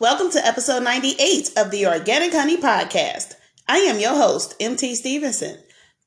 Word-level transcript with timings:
Welcome 0.00 0.28
to 0.32 0.44
episode 0.44 0.82
98 0.82 1.52
of 1.56 1.70
the 1.70 1.86
Organic 1.86 2.32
Honey 2.32 2.56
Podcast. 2.56 3.34
I 3.68 3.76
am 3.78 4.00
your 4.00 4.16
host, 4.16 4.56
MT 4.58 4.96
Stevenson. 4.96 5.56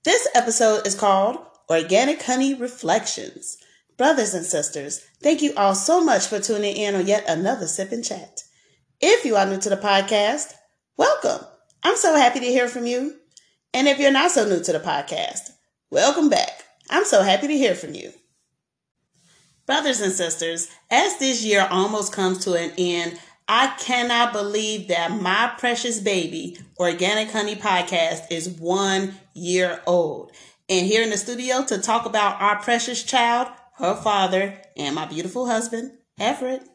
This 0.03 0.27
episode 0.35 0.85
is 0.85 0.93
called 0.93 1.37
Organic 1.69 2.21
Honey 2.21 2.53
Reflections. 2.53 3.55
Brothers 3.97 4.33
and 4.33 4.45
sisters, 4.45 5.05
thank 5.23 5.41
you 5.41 5.53
all 5.55 5.73
so 5.73 6.03
much 6.03 6.27
for 6.27 6.41
tuning 6.41 6.75
in 6.75 6.95
on 6.95 7.07
yet 7.07 7.23
another 7.29 7.65
Sip 7.65 7.93
and 7.93 8.03
Chat. 8.03 8.43
If 8.99 9.23
you 9.23 9.37
are 9.37 9.45
new 9.45 9.57
to 9.57 9.69
the 9.69 9.77
podcast, 9.77 10.53
welcome. 10.97 11.47
I'm 11.81 11.95
so 11.95 12.13
happy 12.17 12.41
to 12.41 12.45
hear 12.45 12.67
from 12.67 12.87
you. 12.87 13.15
And 13.73 13.87
if 13.87 13.99
you're 13.99 14.11
not 14.11 14.31
so 14.31 14.45
new 14.45 14.61
to 14.63 14.73
the 14.73 14.81
podcast, 14.81 15.51
welcome 15.89 16.27
back. 16.27 16.65
I'm 16.89 17.05
so 17.05 17.21
happy 17.23 17.47
to 17.47 17.57
hear 17.57 17.73
from 17.73 17.93
you. 17.93 18.11
Brothers 19.65 20.01
and 20.01 20.11
sisters, 20.13 20.69
as 20.91 21.19
this 21.19 21.43
year 21.43 21.67
almost 21.71 22.11
comes 22.11 22.37
to 22.45 22.53
an 22.53 22.71
end, 22.77 23.19
I 23.49 23.67
cannot 23.79 24.33
believe 24.33 24.89
that 24.89 25.21
my 25.21 25.53
precious 25.57 26.01
baby, 26.01 26.57
Organic 26.77 27.31
Honey 27.31 27.55
Podcast, 27.55 28.29
is 28.29 28.49
one 28.49 29.15
year 29.33 29.81
old. 29.87 30.31
And 30.69 30.85
here 30.85 31.01
in 31.01 31.11
the 31.11 31.17
studio 31.17 31.63
to 31.65 31.77
talk 31.77 32.05
about 32.05 32.41
our 32.41 32.61
precious 32.61 33.03
child, 33.03 33.47
her 33.77 33.95
father, 33.95 34.59
and 34.75 34.95
my 34.95 35.05
beautiful 35.05 35.45
husband, 35.45 35.93
Everett. 36.19 36.67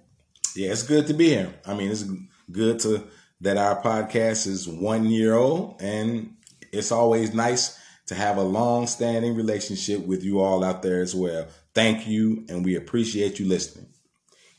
Yeah, 0.57 0.73
it's 0.73 0.83
good 0.83 1.07
to 1.09 1.15
be 1.15 1.29
here. 1.29 1.53
I 1.67 1.75
mean, 1.75 1.91
it's 1.91 2.07
good 2.51 2.79
to 2.81 3.05
that 3.43 3.59
our 3.59 3.83
podcast 3.83 4.47
is 4.47 4.67
one 4.67 5.05
year 5.05 5.35
old, 5.35 5.83
and 5.83 6.37
it's 6.73 6.93
always 6.93 7.35
nice 7.35 7.79
to 8.07 8.15
have 8.15 8.39
a 8.39 8.43
long 8.43 8.87
standing 8.87 9.35
relationship 9.35 10.07
with 10.07 10.23
you 10.25 10.41
all 10.41 10.65
out 10.65 10.83
there 10.83 11.03
as 11.03 11.15
well. 11.15 11.49
Thank 11.75 12.07
you, 12.07 12.47
and 12.49 12.65
we 12.65 12.77
appreciate 12.77 13.39
you 13.39 13.47
listening. 13.47 13.92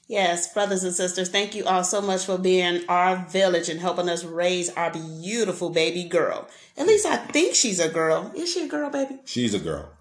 Yes, 0.08 0.54
brothers 0.54 0.84
and 0.84 0.94
sisters, 0.94 1.30
thank 1.30 1.56
you 1.56 1.64
all 1.66 1.84
so 1.84 2.02
much 2.02 2.26
for 2.26 2.38
being 2.38 2.84
our 2.90 3.26
village 3.30 3.70
and 3.70 3.80
helping 3.80 4.10
us 4.10 4.26
raise 4.26 4.70
our 4.72 4.92
beautiful 4.92 5.70
baby 5.70 6.04
girl. 6.04 6.48
At 6.76 6.88
least 6.88 7.06
I 7.06 7.16
think 7.18 7.56
she's 7.56 7.80
a 7.80 7.88
girl. 7.88 8.32
Is 8.36 8.52
she 8.52 8.66
a 8.66 8.68
girl, 8.68 8.90
baby? 8.90 9.20
She's 9.26 9.54
a 9.54 9.60
girl. 9.60 9.94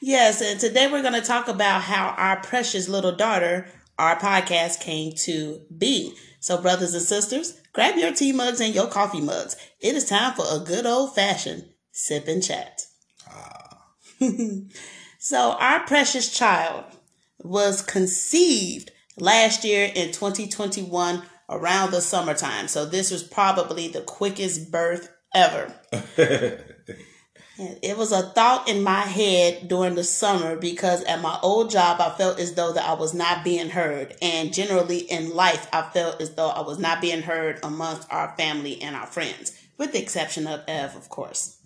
yes, 0.00 0.40
and 0.40 0.60
today 0.60 0.90
we're 0.90 1.02
going 1.02 1.20
to 1.20 1.26
talk 1.26 1.48
about 1.48 1.82
how 1.82 2.14
our 2.16 2.36
precious 2.36 2.88
little 2.88 3.16
daughter, 3.16 3.66
our 3.98 4.16
podcast, 4.16 4.80
came 4.80 5.12
to 5.24 5.62
be. 5.76 6.14
So, 6.38 6.60
brothers 6.62 6.94
and 6.94 7.02
sisters, 7.02 7.60
grab 7.72 7.96
your 7.96 8.12
tea 8.12 8.32
mugs 8.32 8.60
and 8.60 8.74
your 8.74 8.86
coffee 8.86 9.20
mugs. 9.20 9.56
It 9.80 9.96
is 9.96 10.04
time 10.04 10.34
for 10.34 10.44
a 10.48 10.60
good 10.60 10.86
old 10.86 11.14
fashioned 11.16 11.64
sip 11.90 12.28
and 12.28 12.42
chat. 12.42 12.82
Ah. 13.28 13.86
so, 15.18 15.56
our 15.58 15.80
precious 15.80 16.30
child 16.32 16.84
was 17.48 17.82
conceived 17.82 18.90
last 19.18 19.64
year 19.64 19.90
in 19.94 20.08
2021 20.08 21.22
around 21.48 21.90
the 21.90 22.00
summertime. 22.00 22.68
So 22.68 22.84
this 22.84 23.10
was 23.10 23.22
probably 23.22 23.88
the 23.88 24.02
quickest 24.02 24.70
birth 24.70 25.10
ever. 25.34 25.72
it 27.58 27.96
was 27.96 28.12
a 28.12 28.22
thought 28.22 28.68
in 28.68 28.82
my 28.82 29.00
head 29.00 29.68
during 29.68 29.94
the 29.94 30.04
summer 30.04 30.56
because 30.56 31.02
at 31.04 31.22
my 31.22 31.38
old 31.42 31.70
job 31.70 32.00
I 32.00 32.10
felt 32.10 32.38
as 32.38 32.54
though 32.54 32.72
that 32.72 32.88
I 32.88 32.94
was 32.94 33.14
not 33.14 33.44
being 33.44 33.70
heard 33.70 34.14
and 34.20 34.52
generally 34.52 34.98
in 34.98 35.34
life 35.34 35.68
I 35.72 35.82
felt 35.82 36.20
as 36.20 36.34
though 36.34 36.48
I 36.48 36.60
was 36.60 36.78
not 36.78 37.00
being 37.00 37.22
heard 37.22 37.60
amongst 37.62 38.12
our 38.12 38.34
family 38.36 38.82
and 38.82 38.94
our 38.94 39.06
friends 39.06 39.58
with 39.78 39.92
the 39.92 40.02
exception 40.02 40.46
of 40.46 40.64
Ev 40.68 40.96
of 40.96 41.08
course. 41.08 41.58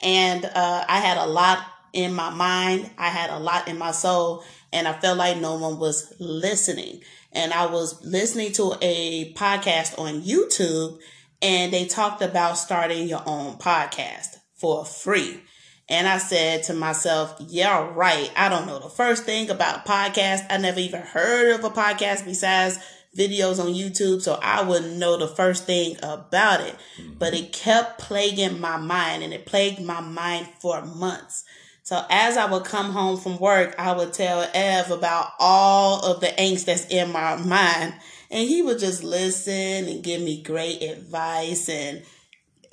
And 0.00 0.44
uh, 0.44 0.84
I 0.88 0.98
had 0.98 1.16
a 1.16 1.26
lot 1.26 1.64
in 1.92 2.14
my 2.14 2.30
mind, 2.30 2.90
I 2.98 3.08
had 3.08 3.30
a 3.30 3.38
lot 3.38 3.68
in 3.68 3.78
my 3.78 3.92
soul 3.92 4.44
and 4.72 4.88
I 4.88 4.92
felt 4.94 5.18
like 5.18 5.38
no 5.38 5.56
one 5.56 5.78
was 5.78 6.12
listening. 6.18 7.02
And 7.32 7.52
I 7.52 7.66
was 7.66 8.02
listening 8.04 8.52
to 8.52 8.74
a 8.80 9.32
podcast 9.34 9.98
on 9.98 10.22
YouTube 10.22 10.98
and 11.40 11.72
they 11.72 11.86
talked 11.86 12.22
about 12.22 12.58
starting 12.58 13.08
your 13.08 13.22
own 13.26 13.56
podcast 13.56 14.36
for 14.54 14.84
free. 14.84 15.40
And 15.88 16.08
I 16.08 16.18
said 16.18 16.62
to 16.64 16.74
myself, 16.74 17.36
yeah, 17.40 17.90
right. 17.94 18.30
I 18.36 18.48
don't 18.48 18.66
know 18.66 18.78
the 18.78 18.88
first 18.88 19.24
thing 19.24 19.50
about 19.50 19.84
a 19.84 19.88
podcast. 19.88 20.46
I 20.48 20.56
never 20.56 20.80
even 20.80 21.02
heard 21.02 21.54
of 21.54 21.64
a 21.64 21.70
podcast 21.70 22.24
besides 22.24 22.78
videos 23.16 23.62
on 23.62 23.74
YouTube. 23.74 24.22
So 24.22 24.38
I 24.42 24.62
wouldn't 24.62 24.96
know 24.96 25.18
the 25.18 25.28
first 25.28 25.66
thing 25.66 25.96
about 26.02 26.60
it, 26.60 26.76
mm-hmm. 26.98 27.14
but 27.18 27.34
it 27.34 27.52
kept 27.52 27.98
plaguing 27.98 28.60
my 28.60 28.76
mind 28.76 29.22
and 29.22 29.34
it 29.34 29.44
plagued 29.44 29.82
my 29.82 30.00
mind 30.00 30.48
for 30.60 30.82
months. 30.84 31.44
So 31.84 32.04
as 32.08 32.36
I 32.36 32.50
would 32.50 32.64
come 32.64 32.92
home 32.92 33.18
from 33.18 33.38
work, 33.38 33.74
I 33.78 33.92
would 33.92 34.12
tell 34.12 34.48
Ev 34.54 34.90
about 34.90 35.32
all 35.40 36.04
of 36.04 36.20
the 36.20 36.28
angst 36.28 36.66
that's 36.66 36.86
in 36.86 37.10
my 37.10 37.36
mind. 37.36 37.94
And 38.30 38.48
he 38.48 38.62
would 38.62 38.78
just 38.78 39.02
listen 39.02 39.88
and 39.88 40.02
give 40.02 40.22
me 40.22 40.42
great 40.42 40.82
advice. 40.82 41.68
And 41.68 42.02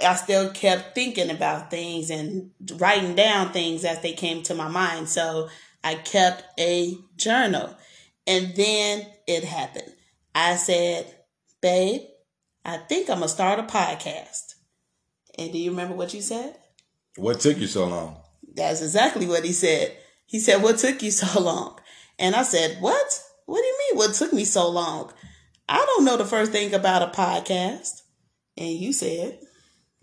I 0.04 0.16
still 0.16 0.52
kept 0.52 0.96
thinking 0.96 1.32
about 1.32 1.72
things 1.72 2.10
and 2.10 2.52
writing 2.78 3.16
down 3.16 3.52
things 3.52 3.84
as 3.84 4.00
they 4.02 4.14
came 4.14 4.44
to 4.44 4.54
my 4.54 4.68
mind. 4.68 5.10
So 5.10 5.50
I 5.84 5.96
kept 5.96 6.44
a 6.60 6.96
journal. 7.18 7.76
And 8.28 8.56
then 8.56 9.08
it 9.28 9.44
happened. 9.44 9.92
I 10.36 10.56
said, 10.56 11.14
babe, 11.62 12.02
I 12.64 12.78
think 12.78 13.10
I'm 13.10 13.18
going 13.18 13.28
to 13.28 13.30
start 13.30 13.60
a 13.60 13.64
podcast. 13.64 14.54
And 15.38 15.52
do 15.52 15.58
you 15.58 15.72
remember 15.72 15.96
what 15.96 16.14
you 16.14 16.22
said? 16.22 16.56
What 17.16 17.40
took 17.40 17.58
you 17.58 17.68
so 17.68 17.88
long? 17.88 18.18
That's 18.56 18.82
exactly 18.82 19.28
what 19.28 19.46
he 19.46 19.54
said. 19.54 19.96
He 20.26 20.40
said, 20.40 20.62
What 20.62 20.78
took 20.78 21.02
you 21.02 21.12
so 21.12 21.42
long? 21.42 21.80
And 22.18 22.36
I 22.36 22.44
said, 22.44 22.78
What? 22.82 23.24
What 23.46 23.62
do 23.62 23.66
you 23.66 23.78
mean, 23.80 23.98
what 23.98 24.14
took 24.14 24.32
me 24.32 24.46
so 24.46 24.70
long? 24.70 25.12
I 25.68 25.84
don't 25.86 26.06
know 26.06 26.18
the 26.18 26.26
first 26.26 26.52
thing 26.52 26.74
about 26.74 27.02
a 27.02 27.08
podcast. 27.08 28.02
And 28.58 28.70
you 28.70 28.94
said, 28.94 29.40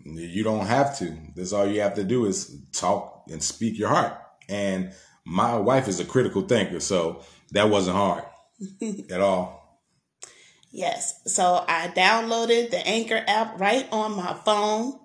You 0.03 0.43
don't 0.43 0.65
have 0.65 0.97
to. 0.99 1.17
That's 1.35 1.53
all 1.53 1.67
you 1.67 1.81
have 1.81 1.95
to 1.95 2.03
do 2.03 2.25
is 2.25 2.61
talk 2.73 3.25
and 3.29 3.41
speak 3.41 3.77
your 3.77 3.89
heart. 3.89 4.17
And 4.49 4.93
my 5.25 5.57
wife 5.57 5.87
is 5.87 5.99
a 5.99 6.05
critical 6.05 6.41
thinker, 6.41 6.79
so 6.79 7.23
that 7.51 7.69
wasn't 7.69 7.97
hard 7.97 8.23
at 9.11 9.21
all. 9.21 9.81
Yes. 10.71 11.21
So 11.25 11.65
I 11.67 11.87
downloaded 11.87 12.71
the 12.71 12.85
Anchor 12.85 13.23
app 13.27 13.59
right 13.59 13.87
on 13.91 14.15
my 14.15 14.33
phone 14.45 14.99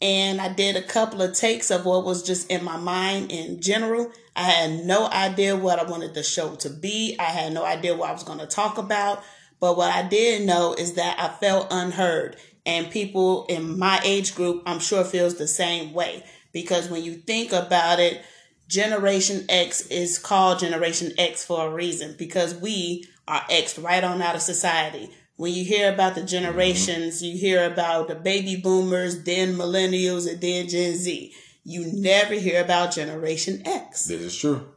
and 0.00 0.40
I 0.40 0.52
did 0.52 0.76
a 0.76 0.82
couple 0.82 1.22
of 1.22 1.34
takes 1.34 1.70
of 1.70 1.84
what 1.84 2.04
was 2.04 2.22
just 2.22 2.50
in 2.50 2.64
my 2.64 2.76
mind 2.76 3.32
in 3.32 3.60
general. 3.60 4.12
I 4.36 4.42
had 4.42 4.84
no 4.84 5.08
idea 5.08 5.56
what 5.56 5.80
I 5.80 5.90
wanted 5.90 6.14
the 6.14 6.22
show 6.22 6.54
to 6.56 6.70
be. 6.70 7.16
I 7.18 7.24
had 7.24 7.52
no 7.52 7.64
idea 7.64 7.96
what 7.96 8.10
I 8.10 8.12
was 8.12 8.22
going 8.22 8.38
to 8.38 8.46
talk 8.46 8.78
about. 8.78 9.22
But 9.58 9.76
what 9.76 9.92
I 9.92 10.06
did 10.06 10.46
know 10.46 10.74
is 10.74 10.94
that 10.94 11.18
I 11.18 11.28
felt 11.28 11.66
unheard. 11.72 12.36
And 12.64 12.90
people 12.90 13.46
in 13.46 13.76
my 13.78 14.00
age 14.04 14.36
group, 14.36 14.62
I'm 14.66 14.78
sure 14.78 15.02
feels 15.02 15.34
the 15.34 15.48
same 15.48 15.92
way. 15.92 16.24
Because 16.52 16.88
when 16.88 17.02
you 17.02 17.14
think 17.14 17.52
about 17.52 17.98
it, 17.98 18.22
Generation 18.68 19.46
X 19.48 19.86
is 19.88 20.18
called 20.18 20.60
Generation 20.60 21.12
X 21.18 21.44
for 21.44 21.66
a 21.66 21.70
reason 21.70 22.14
because 22.18 22.54
we 22.54 23.06
are 23.26 23.42
X 23.50 23.78
right 23.78 24.04
on 24.04 24.22
out 24.22 24.36
of 24.36 24.42
society 24.42 25.10
when 25.38 25.54
you 25.54 25.64
hear 25.64 25.92
about 25.92 26.16
the 26.16 26.20
mm-hmm. 26.20 26.26
generations, 26.26 27.22
you 27.22 27.38
hear 27.38 27.64
about 27.64 28.08
the 28.08 28.16
baby 28.16 28.56
boomers, 28.56 29.22
then 29.22 29.54
millennials, 29.54 30.30
and 30.30 30.40
then 30.40 30.68
Gen 30.68 30.96
Z. 30.96 31.32
You 31.64 31.90
never 31.92 32.34
hear 32.34 32.62
about 32.62 32.92
Generation 32.92 33.62
X. 33.64 34.06
This 34.06 34.20
is 34.20 34.36
true. 34.36 34.68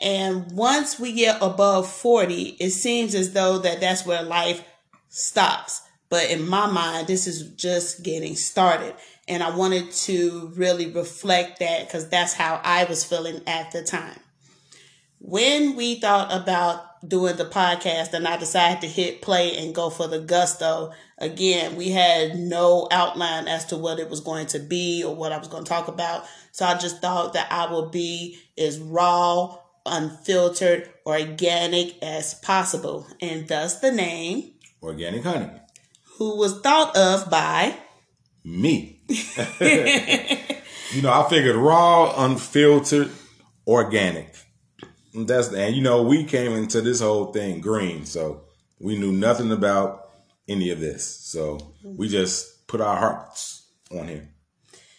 And 0.00 0.50
once 0.52 0.98
we 0.98 1.12
get 1.12 1.36
above 1.42 1.88
40, 1.88 2.56
it 2.58 2.70
seems 2.70 3.14
as 3.14 3.34
though 3.34 3.58
that 3.58 3.80
that's 3.80 4.06
where 4.06 4.22
life 4.22 4.64
stops. 5.10 5.82
But 6.08 6.30
in 6.30 6.48
my 6.48 6.66
mind, 6.66 7.06
this 7.06 7.26
is 7.26 7.50
just 7.50 8.02
getting 8.02 8.36
started. 8.36 8.94
And 9.28 9.42
I 9.42 9.54
wanted 9.54 9.90
to 9.92 10.50
really 10.56 10.90
reflect 10.90 11.58
that 11.58 11.86
because 11.86 12.08
that's 12.08 12.32
how 12.32 12.60
I 12.64 12.84
was 12.84 13.04
feeling 13.04 13.42
at 13.46 13.70
the 13.72 13.82
time. 13.82 14.18
When 15.18 15.76
we 15.76 15.96
thought 15.96 16.32
about 16.32 16.93
doing 17.08 17.36
the 17.36 17.44
podcast 17.44 18.12
and 18.12 18.26
I 18.26 18.36
decided 18.36 18.80
to 18.80 18.88
hit 18.88 19.22
play 19.22 19.56
and 19.56 19.74
go 19.74 19.90
for 19.90 20.06
the 20.06 20.20
gusto. 20.20 20.92
Again, 21.18 21.76
we 21.76 21.90
had 21.90 22.36
no 22.36 22.88
outline 22.90 23.48
as 23.48 23.66
to 23.66 23.76
what 23.76 23.98
it 23.98 24.10
was 24.10 24.20
going 24.20 24.46
to 24.48 24.58
be 24.58 25.04
or 25.04 25.14
what 25.14 25.32
I 25.32 25.38
was 25.38 25.48
going 25.48 25.64
to 25.64 25.68
talk 25.68 25.88
about. 25.88 26.24
So 26.52 26.64
I 26.64 26.76
just 26.78 27.00
thought 27.00 27.32
that 27.34 27.50
I 27.50 27.72
would 27.72 27.90
be 27.90 28.38
as 28.56 28.78
raw, 28.78 29.58
unfiltered, 29.86 30.90
organic 31.06 32.02
as 32.02 32.34
possible. 32.34 33.06
And 33.20 33.48
thus 33.48 33.80
the 33.80 33.92
name 33.92 34.52
Organic 34.82 35.24
Honey. 35.24 35.50
Who 36.18 36.36
was 36.36 36.60
thought 36.60 36.96
of 36.96 37.30
by 37.30 37.76
me. 38.44 39.00
you 39.08 41.02
know, 41.02 41.12
I 41.12 41.26
figured 41.28 41.56
raw, 41.56 42.14
unfiltered, 42.24 43.10
organic 43.66 44.33
that's 45.14 45.52
and 45.52 45.74
you 45.76 45.82
know 45.82 46.02
we 46.02 46.24
came 46.24 46.52
into 46.52 46.80
this 46.80 47.00
whole 47.00 47.32
thing 47.32 47.60
green, 47.60 48.04
so 48.04 48.42
we 48.80 48.98
knew 48.98 49.12
nothing 49.12 49.52
about 49.52 50.10
any 50.48 50.70
of 50.70 50.80
this. 50.80 51.04
So 51.04 51.74
we 51.84 52.08
just 52.08 52.66
put 52.66 52.80
our 52.80 52.96
hearts 52.96 53.66
on 53.90 54.08
him, 54.08 54.28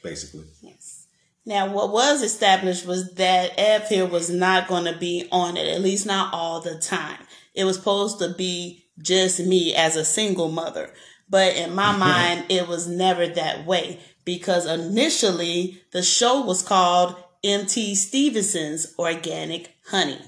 basically. 0.02 0.46
Yes. 0.62 1.08
Now, 1.46 1.72
what 1.72 1.92
was 1.92 2.24
established 2.24 2.88
was 2.88 3.14
that 3.16 3.88
here 3.88 4.08
was 4.08 4.30
not 4.30 4.68
going 4.68 4.86
to 4.86 4.98
be 4.98 5.28
on 5.32 5.58
it, 5.58 5.68
at 5.68 5.82
least 5.82 6.06
not 6.08 6.34
all 6.34 6.60
the 6.60 6.80
time. 6.80 7.20
It 7.54 7.66
was 7.66 7.78
supposed 7.78 8.18
to 8.20 8.34
be 8.34 8.86
just 8.98 9.40
me 9.40 9.76
as 9.76 9.96
a 9.96 10.06
single 10.06 10.50
mother. 10.50 10.92
But 11.30 11.56
in 11.56 11.76
my 11.76 11.96
mind, 11.98 12.46
it 12.50 12.68
was 12.68 12.88
never 12.88 13.28
that 13.28 13.66
way 13.66 14.00
because 14.24 14.66
initially 14.66 15.84
the 15.92 16.02
show 16.02 16.42
was 16.42 16.64
called 16.64 17.16
MT 17.44 17.94
Stevenson's 17.94 18.96
Organic 18.98 19.75
Honey. 19.88 20.20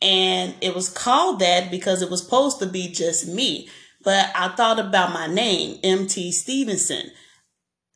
And 0.00 0.54
it 0.60 0.74
was 0.74 0.88
called 0.88 1.40
that 1.40 1.70
because 1.70 2.02
it 2.02 2.10
was 2.10 2.22
supposed 2.22 2.58
to 2.60 2.66
be 2.66 2.88
just 2.88 3.26
me. 3.26 3.68
But 4.02 4.30
I 4.34 4.48
thought 4.48 4.78
about 4.78 5.14
my 5.14 5.26
name, 5.26 5.78
MT 5.82 6.32
Stevenson. 6.32 7.10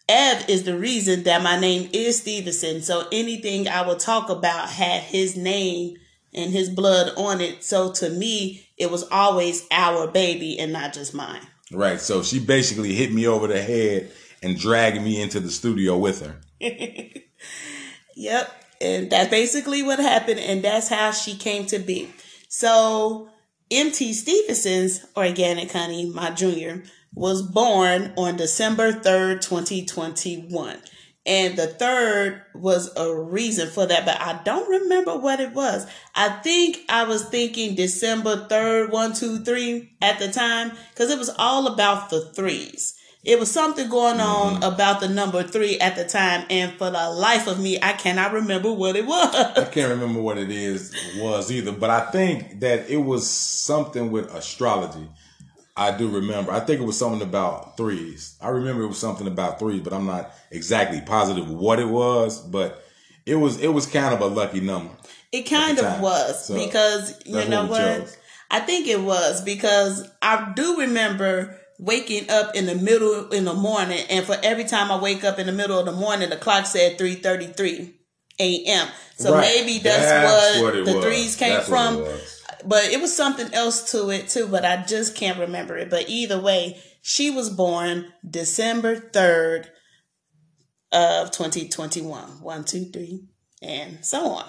Ev 0.09 0.49
is 0.49 0.63
the 0.63 0.79
reason 0.79 1.25
that 1.25 1.43
my 1.43 1.61
name 1.61 1.91
is 1.93 2.19
Stevenson. 2.19 2.81
So 2.81 3.07
anything 3.13 3.69
I 3.69 3.87
would 3.87 3.99
talk 3.99 4.31
about 4.31 4.71
had 4.71 5.03
his 5.03 5.37
name 5.37 5.97
and 6.33 6.51
his 6.51 6.71
blood 6.71 7.13
on 7.17 7.43
it. 7.43 7.63
So 7.63 7.93
to 7.93 8.09
me, 8.09 8.67
it 8.79 8.91
was 8.91 9.05
always 9.11 9.67
our 9.71 10.07
baby 10.07 10.59
and 10.59 10.73
not 10.73 10.95
just 10.95 11.13
mine. 11.13 11.43
Right. 11.71 12.01
So 12.01 12.23
she 12.23 12.39
basically 12.39 12.95
hit 12.95 13.13
me 13.13 13.27
over 13.27 13.47
the 13.47 13.61
head 13.61 14.11
and 14.43 14.59
dragged 14.59 15.03
me 15.03 15.21
into 15.21 15.41
the 15.41 15.51
studio 15.51 15.99
with 15.99 16.25
her. 16.25 16.41
yep. 18.17 18.65
And 18.81 19.11
that's 19.11 19.31
basically 19.31 19.83
what 19.83 19.99
happened. 19.99 20.41
And 20.41 20.63
that's 20.63 20.89
how 20.89 21.11
she 21.11 21.37
came 21.37 21.67
to 21.67 21.79
be. 21.79 22.09
So 22.49 23.29
MT 23.71 24.13
Stevenson's 24.15 25.05
Organic 25.17 25.73
Honey, 25.73 26.07
my 26.07 26.31
junior, 26.31 26.85
was 27.15 27.43
born 27.43 28.13
on 28.17 28.37
December 28.37 28.93
3rd, 28.93 29.41
2021. 29.41 30.79
And 31.27 31.59
the 31.59 31.67
third 31.67 32.43
was 32.55 32.91
a 32.97 33.15
reason 33.15 33.69
for 33.69 33.85
that, 33.85 34.07
but 34.07 34.19
I 34.19 34.41
don't 34.45 34.67
remember 34.67 35.19
what 35.19 35.41
it 35.41 35.53
was. 35.53 35.87
I 36.15 36.31
think 36.31 36.79
I 36.89 37.05
was 37.05 37.29
thinking 37.29 37.75
December 37.75 38.47
3rd, 38.49 38.91
one, 38.91 39.13
two, 39.13 39.45
three 39.45 39.93
at 40.01 40.19
the 40.19 40.33
time, 40.33 40.73
because 40.91 41.11
it 41.11 41.19
was 41.19 41.29
all 41.39 41.67
about 41.67 42.09
the 42.09 42.33
threes. 42.33 42.95
It 43.25 43.39
was 43.39 43.51
something 43.51 43.91
going 43.91 44.21
on 44.21 44.55
mm-hmm. 44.55 44.63
about 44.63 45.01
the 45.01 45.09
number 45.09 45.43
three 45.43 45.79
at 45.81 45.97
the 45.97 46.05
time, 46.05 46.47
and 46.51 46.73
for 46.73 46.91
the 46.91 47.11
life 47.11 47.47
of 47.47 47.61
me, 47.61 47.79
I 47.83 47.93
cannot 47.93 48.33
remember 48.33 48.73
what 48.73 48.97
it 48.97 49.07
was. 49.07 49.35
I 49.35 49.65
can't 49.65 49.91
remember 49.91 50.21
what 50.21 50.39
it 50.39 50.51
is 50.51 50.95
was 51.17 51.51
either, 51.51 51.73
but 51.73 51.91
I 51.91 52.11
think 52.11 52.61
that 52.61 52.89
it 52.89 52.99
was 52.99 53.29
something 53.29 54.11
with 54.13 54.33
astrology 54.33 55.09
I 55.79 55.97
do 55.97 56.09
remember. 56.09 56.51
I 56.51 56.59
think 56.59 56.81
it 56.81 56.85
was 56.85 56.99
something 56.99 57.23
about 57.23 57.77
threes. 57.77 58.37
I 58.43 58.49
remember 58.49 58.83
it 58.83 58.89
was 58.89 58.99
something 58.99 59.29
about 59.29 59.61
threes, 59.61 59.81
but 59.81 59.93
I'm 59.93 60.07
not 60.07 60.33
exactly 60.51 61.01
positive 61.01 61.49
what 61.49 61.79
it 61.79 61.89
was. 61.89 62.41
But 62.41 62.85
it 63.25 63.37
was 63.37 63.61
it 63.61 63.69
was 63.69 63.87
kind 63.87 64.13
of 64.13 64.21
a 64.21 64.27
lucky 64.27 64.61
number. 64.61 64.93
It 65.31 65.43
kind 65.43 65.79
of 65.79 66.01
was 66.01 66.47
so 66.47 66.55
because 66.55 67.23
you 67.25 67.49
know 67.49 67.67
what? 67.67 68.01
what? 68.01 68.19
I 68.51 68.59
think 68.59 68.89
it 68.89 69.01
was 69.01 69.41
because 69.43 70.11
I 70.21 70.53
do 70.57 70.81
remember 70.81 71.61
waking 71.79 72.31
up 72.31 72.55
in 72.55 72.67
the 72.67 72.75
middle 72.75 73.29
in 73.31 73.45
the 73.45 73.55
morning, 73.55 74.05
and 74.11 74.25
for 74.25 74.37
every 74.43 74.65
time 74.65 74.91
I 74.91 74.99
wake 75.01 75.25
up 75.25 75.39
in 75.39 75.47
the 75.47 75.53
middle 75.53 75.79
of 75.79 75.87
the 75.87 75.93
morning, 75.93 76.31
the 76.31 76.37
clock 76.37 76.67
said 76.67 76.99
three 76.99 77.15
thirty 77.15 77.47
three 77.47 77.95
a.m. 78.41 78.89
So 79.17 79.35
right. 79.35 79.41
maybe 79.41 79.79
that's, 79.79 80.05
that's 80.05 80.61
what, 80.61 80.75
what 80.75 80.85
the 80.85 80.95
was. 80.95 81.05
threes 81.05 81.37
came 81.37 81.55
that's 81.55 81.69
from 81.69 82.05
but 82.65 82.85
it 82.85 83.01
was 83.01 83.15
something 83.15 83.53
else 83.55 83.93
to 83.93 84.11
it 84.11 84.29
too, 84.29 84.47
but 84.49 84.65
I 84.65 84.83
just 84.83 85.15
can't 85.15 85.39
remember 85.39 85.77
it. 85.77 85.91
But 85.91 86.09
either 86.09 86.41
way, 86.41 86.81
she 87.03 87.31
was 87.31 87.51
born 87.51 88.13
December 88.29 88.97
3rd 88.97 89.67
of 90.93 91.31
2021. 91.31 92.43
One, 92.43 92.65
two, 92.65 92.87
three, 92.87 93.25
and 93.63 94.05
so 94.05 94.27
on. 94.27 94.45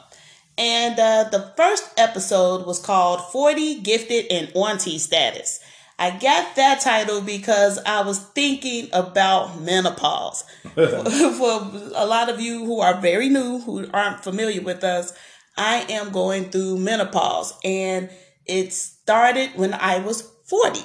And 0.58 1.00
uh, 1.00 1.30
the 1.30 1.54
first 1.56 1.94
episode 1.98 2.66
was 2.66 2.80
called 2.80 3.22
40 3.32 3.82
Gifted 3.82 4.26
and 4.30 4.52
Auntie 4.56 4.98
Status. 4.98 5.60
I 6.00 6.12
got 6.12 6.56
that 6.56 6.80
title 6.80 7.20
because 7.20 7.78
I 7.86 8.04
was 8.04 8.20
thinking 8.20 8.88
about 8.94 9.60
menopause. 9.60 10.46
for, 10.74 11.72
a 11.94 12.06
lot 12.06 12.30
of 12.30 12.40
you 12.40 12.64
who 12.66 12.80
are 12.80 13.02
very 13.02 13.28
new, 13.28 13.60
who 13.60 13.86
aren't 13.94 14.24
familiar 14.24 14.62
with 14.62 14.86
us, 14.86 15.12
I 15.58 15.86
am 15.90 16.12
going 16.12 16.52
through 16.52 16.78
menopause 16.78 17.54
and 17.66 18.10
it 18.46 18.72
started 18.72 19.50
when 19.56 19.74
I 19.74 20.00
was 20.00 20.22
40 20.46 20.80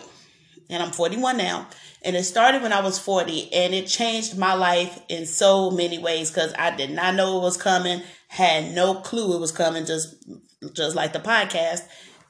and 0.69 0.82
I'm 0.82 0.90
41 0.90 1.37
now. 1.37 1.69
And 2.02 2.17
it 2.17 2.25
started 2.25 2.60
when 2.60 2.72
I 2.72 2.81
was 2.81 2.99
40 2.99 3.52
and 3.52 3.72
it 3.72 3.87
changed 3.87 4.37
my 4.37 4.55
life 4.55 5.00
in 5.08 5.26
so 5.26 5.70
many 5.70 5.99
ways 5.99 6.32
because 6.32 6.52
I 6.58 6.75
did 6.75 6.90
not 6.90 7.14
know 7.14 7.38
it 7.38 7.43
was 7.43 7.56
coming, 7.56 8.02
had 8.26 8.75
no 8.75 8.96
clue 8.96 9.37
it 9.37 9.40
was 9.40 9.52
coming, 9.52 9.87
just, 9.87 10.17
just 10.72 10.96
like 10.96 11.12
the 11.12 11.20
podcast. 11.20 11.82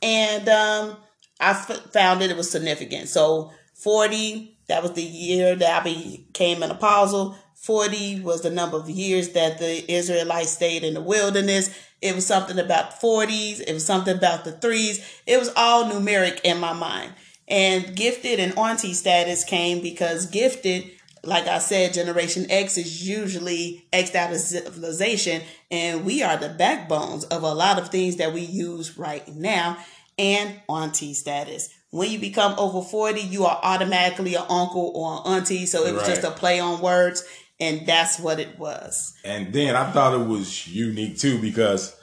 And, 0.03 0.51
um, 0.51 0.97
I 1.41 1.55
found 1.55 2.21
that 2.21 2.31
it 2.31 2.37
was 2.37 2.51
significant. 2.51 3.09
So 3.09 3.53
40, 3.75 4.57
that 4.69 4.83
was 4.83 4.93
the 4.93 5.03
year 5.03 5.55
that 5.57 5.81
I 5.81 5.85
became 5.85 6.63
an 6.63 6.71
apostle. 6.71 7.37
40 7.55 8.21
was 8.21 8.43
the 8.43 8.51
number 8.51 8.77
of 8.77 8.89
years 8.91 9.31
that 9.31 9.59
the 9.59 9.91
Israelites 9.91 10.51
stayed 10.51 10.85
in 10.85 10.95
the 10.95 11.01
wilderness. 11.01 11.77
It 12.01 12.15
was 12.15 12.27
something 12.27 12.59
about 12.59 13.01
40s. 13.01 13.61
It 13.67 13.73
was 13.73 13.85
something 13.85 14.17
about 14.17 14.45
the 14.45 14.53
threes. 14.53 15.05
It 15.27 15.39
was 15.39 15.51
all 15.57 15.85
numeric 15.85 16.41
in 16.45 16.61
my 16.61 16.73
mind. 16.73 17.15
And 17.49 17.95
gifted 17.97 18.41
and 18.41 18.57
auntie 18.59 18.95
status 18.95 19.45
came 19.45 19.81
because 19.81 20.27
gifted, 20.27 20.91
like 21.23 21.47
I 21.47 21.59
said, 21.59 21.95
Generation 21.95 22.47
X 22.51 22.79
is 22.79 23.07
usually 23.07 23.87
X'd 23.93 24.17
out 24.17 24.33
of 24.33 24.39
civilization. 24.39 25.43
And 25.71 26.05
we 26.05 26.23
are 26.23 26.37
the 26.37 26.51
backbones 26.51 27.25
of 27.25 27.43
a 27.43 27.55
lot 27.55 27.79
of 27.79 27.89
things 27.89 28.17
that 28.17 28.33
we 28.33 28.43
use 28.43 28.99
right 28.99 29.27
now. 29.29 29.79
And 30.19 30.61
auntie 30.69 31.15
status. 31.15 31.69
When 31.91 32.11
you 32.11 32.19
become 32.19 32.59
over 32.59 32.83
40, 32.83 33.21
you 33.21 33.45
are 33.45 33.59
automatically 33.63 34.35
an 34.35 34.45
uncle 34.49 34.93
or 34.95 35.13
an 35.13 35.39
auntie. 35.39 35.67
So 35.67 35.85
it 35.87 35.93
was 35.93 36.03
right. 36.03 36.15
just 36.15 36.25
a 36.25 36.31
play 36.31 36.59
on 36.61 36.81
words 36.81 37.25
and 37.61 37.87
that's 37.87 38.19
what 38.19 38.41
it 38.41 38.59
was. 38.59 39.15
And 39.25 39.53
then 39.53 39.77
I 39.77 39.91
thought 39.91 40.21
it 40.21 40.27
was 40.27 40.67
unique 40.69 41.19
too 41.19 41.41
because 41.41 41.97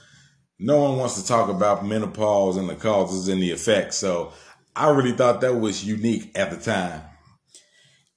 no 0.59 0.79
one 0.79 0.97
wants 0.97 1.21
to 1.21 1.27
talk 1.27 1.49
about 1.49 1.85
menopause 1.85 2.57
and 2.57 2.69
the 2.69 2.75
causes 2.75 3.27
and 3.27 3.41
the 3.41 3.51
effects. 3.51 3.97
So 3.97 4.31
I 4.75 4.89
really 4.89 5.11
thought 5.11 5.41
that 5.41 5.55
was 5.55 5.85
unique 5.85 6.31
at 6.35 6.51
the 6.51 6.57
time. 6.57 7.01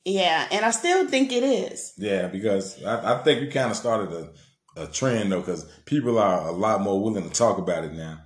Yeah, 0.04 0.46
and 0.50 0.64
I 0.64 0.70
still 0.70 1.08
think 1.08 1.32
it 1.32 1.42
is. 1.42 1.94
Yeah, 1.96 2.28
because 2.28 2.82
I, 2.84 3.14
I 3.14 3.22
think 3.22 3.40
we 3.40 3.46
kind 3.48 3.70
of 3.70 3.76
started 3.76 4.12
a, 4.76 4.82
a 4.82 4.86
trend 4.86 5.32
though, 5.32 5.40
because 5.40 5.64
people 5.86 6.18
are 6.18 6.46
a 6.46 6.52
lot 6.52 6.82
more 6.82 7.02
willing 7.02 7.24
to 7.24 7.34
talk 7.34 7.56
about 7.56 7.84
it 7.84 7.94
now. 7.94 8.20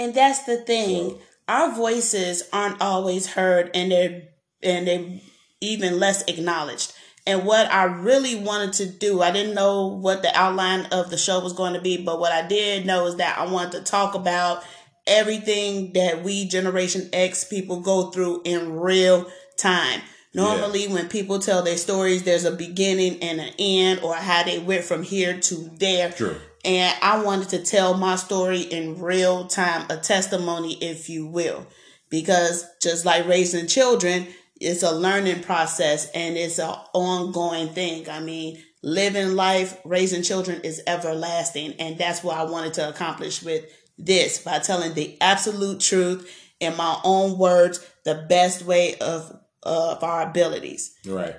And 0.00 0.14
that's 0.14 0.42
the 0.44 0.56
thing. 0.56 1.10
So, 1.10 1.20
Our 1.46 1.74
voices 1.74 2.48
aren't 2.52 2.80
always 2.80 3.28
heard, 3.28 3.70
and 3.74 3.92
they're 3.92 4.22
and 4.62 4.86
they're 4.86 5.20
even 5.60 6.00
less 6.00 6.22
acknowledged 6.26 6.92
and 7.26 7.44
what 7.44 7.70
I 7.72 7.84
really 7.84 8.34
wanted 8.34 8.72
to 8.74 8.86
do. 8.86 9.22
I 9.22 9.30
didn't 9.30 9.54
know 9.54 9.86
what 9.86 10.22
the 10.22 10.36
outline 10.36 10.86
of 10.86 11.10
the 11.10 11.18
show 11.18 11.40
was 11.40 11.52
going 11.52 11.74
to 11.74 11.80
be, 11.80 12.02
but 12.02 12.18
what 12.18 12.32
I 12.32 12.46
did 12.46 12.86
know 12.86 13.06
is 13.06 13.16
that 13.16 13.38
I 13.38 13.46
wanted 13.46 13.72
to 13.72 13.82
talk 13.82 14.14
about 14.14 14.64
everything 15.06 15.92
that 15.92 16.22
we 16.22 16.46
Generation 16.46 17.08
X 17.12 17.44
people 17.44 17.80
go 17.80 18.10
through 18.10 18.42
in 18.44 18.78
real 18.78 19.30
time. 19.56 20.00
Normally, 20.32 20.86
yeah. 20.86 20.94
when 20.94 21.08
people 21.08 21.40
tell 21.40 21.62
their 21.62 21.76
stories, 21.76 22.22
there's 22.22 22.44
a 22.44 22.52
beginning 22.52 23.20
and 23.22 23.40
an 23.40 23.52
end, 23.58 24.00
or 24.00 24.14
how 24.14 24.44
they 24.44 24.58
went 24.58 24.84
from 24.84 25.02
here 25.02 25.40
to 25.40 25.70
there. 25.78 26.12
True. 26.12 26.36
And 26.64 26.94
I 27.02 27.22
wanted 27.22 27.50
to 27.50 27.64
tell 27.64 27.94
my 27.94 28.16
story 28.16 28.60
in 28.60 29.00
real 29.00 29.46
time, 29.46 29.86
a 29.88 29.96
testimony, 29.96 30.74
if 30.82 31.08
you 31.08 31.26
will. 31.26 31.66
Because 32.10 32.66
just 32.82 33.04
like 33.04 33.26
raising 33.26 33.66
children, 33.66 34.26
it's 34.60 34.82
a 34.82 34.90
learning 34.90 35.42
process 35.42 36.10
and 36.10 36.36
it's 36.36 36.58
an 36.58 36.74
ongoing 36.92 37.68
thing. 37.68 38.08
I 38.10 38.20
mean, 38.20 38.62
living 38.82 39.34
life, 39.34 39.78
raising 39.84 40.22
children 40.22 40.60
is 40.62 40.82
everlasting. 40.86 41.74
And 41.78 41.96
that's 41.96 42.22
what 42.22 42.36
I 42.36 42.44
wanted 42.44 42.74
to 42.74 42.88
accomplish 42.88 43.42
with 43.42 43.64
this 43.96 44.38
by 44.38 44.58
telling 44.58 44.94
the 44.94 45.16
absolute 45.20 45.80
truth 45.80 46.30
in 46.58 46.76
my 46.76 47.00
own 47.04 47.38
words, 47.38 47.86
the 48.04 48.26
best 48.28 48.62
way 48.62 48.96
of, 48.98 49.34
of 49.62 50.02
our 50.02 50.22
abilities. 50.28 50.94
Right. 51.06 51.36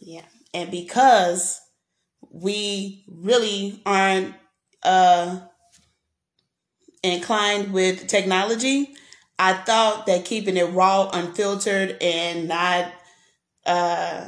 Yeah. 0.00 0.24
And 0.54 0.70
because 0.70 1.60
we 2.30 3.04
really 3.08 3.82
aren't, 3.84 4.34
uh, 4.84 5.40
inclined 7.02 7.72
with 7.72 8.06
technology, 8.06 8.94
I 9.38 9.54
thought 9.54 10.06
that 10.06 10.24
keeping 10.24 10.56
it 10.56 10.70
raw, 10.72 11.10
unfiltered, 11.12 11.96
and 12.00 12.48
not 12.48 12.92
uh, 13.66 14.26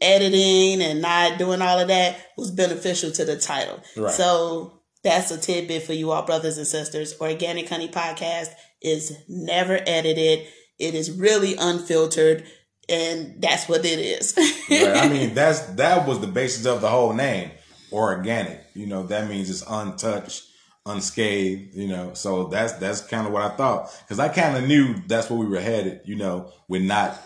editing 0.00 0.82
and 0.82 1.00
not 1.00 1.38
doing 1.38 1.62
all 1.62 1.78
of 1.78 1.88
that 1.88 2.18
was 2.36 2.50
beneficial 2.50 3.10
to 3.12 3.24
the 3.24 3.38
title. 3.38 3.80
Right. 3.96 4.12
So 4.12 4.80
that's 5.02 5.30
a 5.30 5.38
tidbit 5.38 5.84
for 5.84 5.92
you 5.92 6.10
all, 6.10 6.22
brothers 6.22 6.58
and 6.58 6.66
sisters. 6.66 7.14
Organic 7.20 7.68
Honey 7.68 7.88
Podcast 7.88 8.48
is 8.82 9.16
never 9.28 9.78
edited. 9.86 10.46
It 10.78 10.94
is 10.94 11.10
really 11.10 11.54
unfiltered, 11.58 12.44
and 12.88 13.40
that's 13.40 13.68
what 13.68 13.84
it 13.84 13.98
is. 13.98 14.34
right. 14.70 14.96
I 14.96 15.08
mean, 15.12 15.34
that's 15.34 15.60
that 15.74 16.06
was 16.06 16.20
the 16.20 16.26
basis 16.26 16.66
of 16.66 16.80
the 16.80 16.88
whole 16.88 17.12
name, 17.12 17.50
organic. 17.92 18.64
You 18.78 18.86
know, 18.86 19.02
that 19.04 19.28
means 19.28 19.50
it's 19.50 19.64
untouched, 19.68 20.44
unscathed, 20.86 21.74
you 21.74 21.88
know. 21.88 22.14
So 22.14 22.44
that's 22.44 22.74
that's 22.74 23.00
kind 23.00 23.26
of 23.26 23.32
what 23.32 23.42
I 23.42 23.56
thought 23.56 23.92
because 24.04 24.20
I 24.20 24.28
kind 24.28 24.56
of 24.56 24.68
knew 24.68 24.94
that's 25.08 25.28
where 25.28 25.38
we 25.38 25.46
were 25.46 25.60
headed, 25.60 26.02
you 26.04 26.14
know, 26.14 26.52
with 26.68 26.82
not 26.82 27.20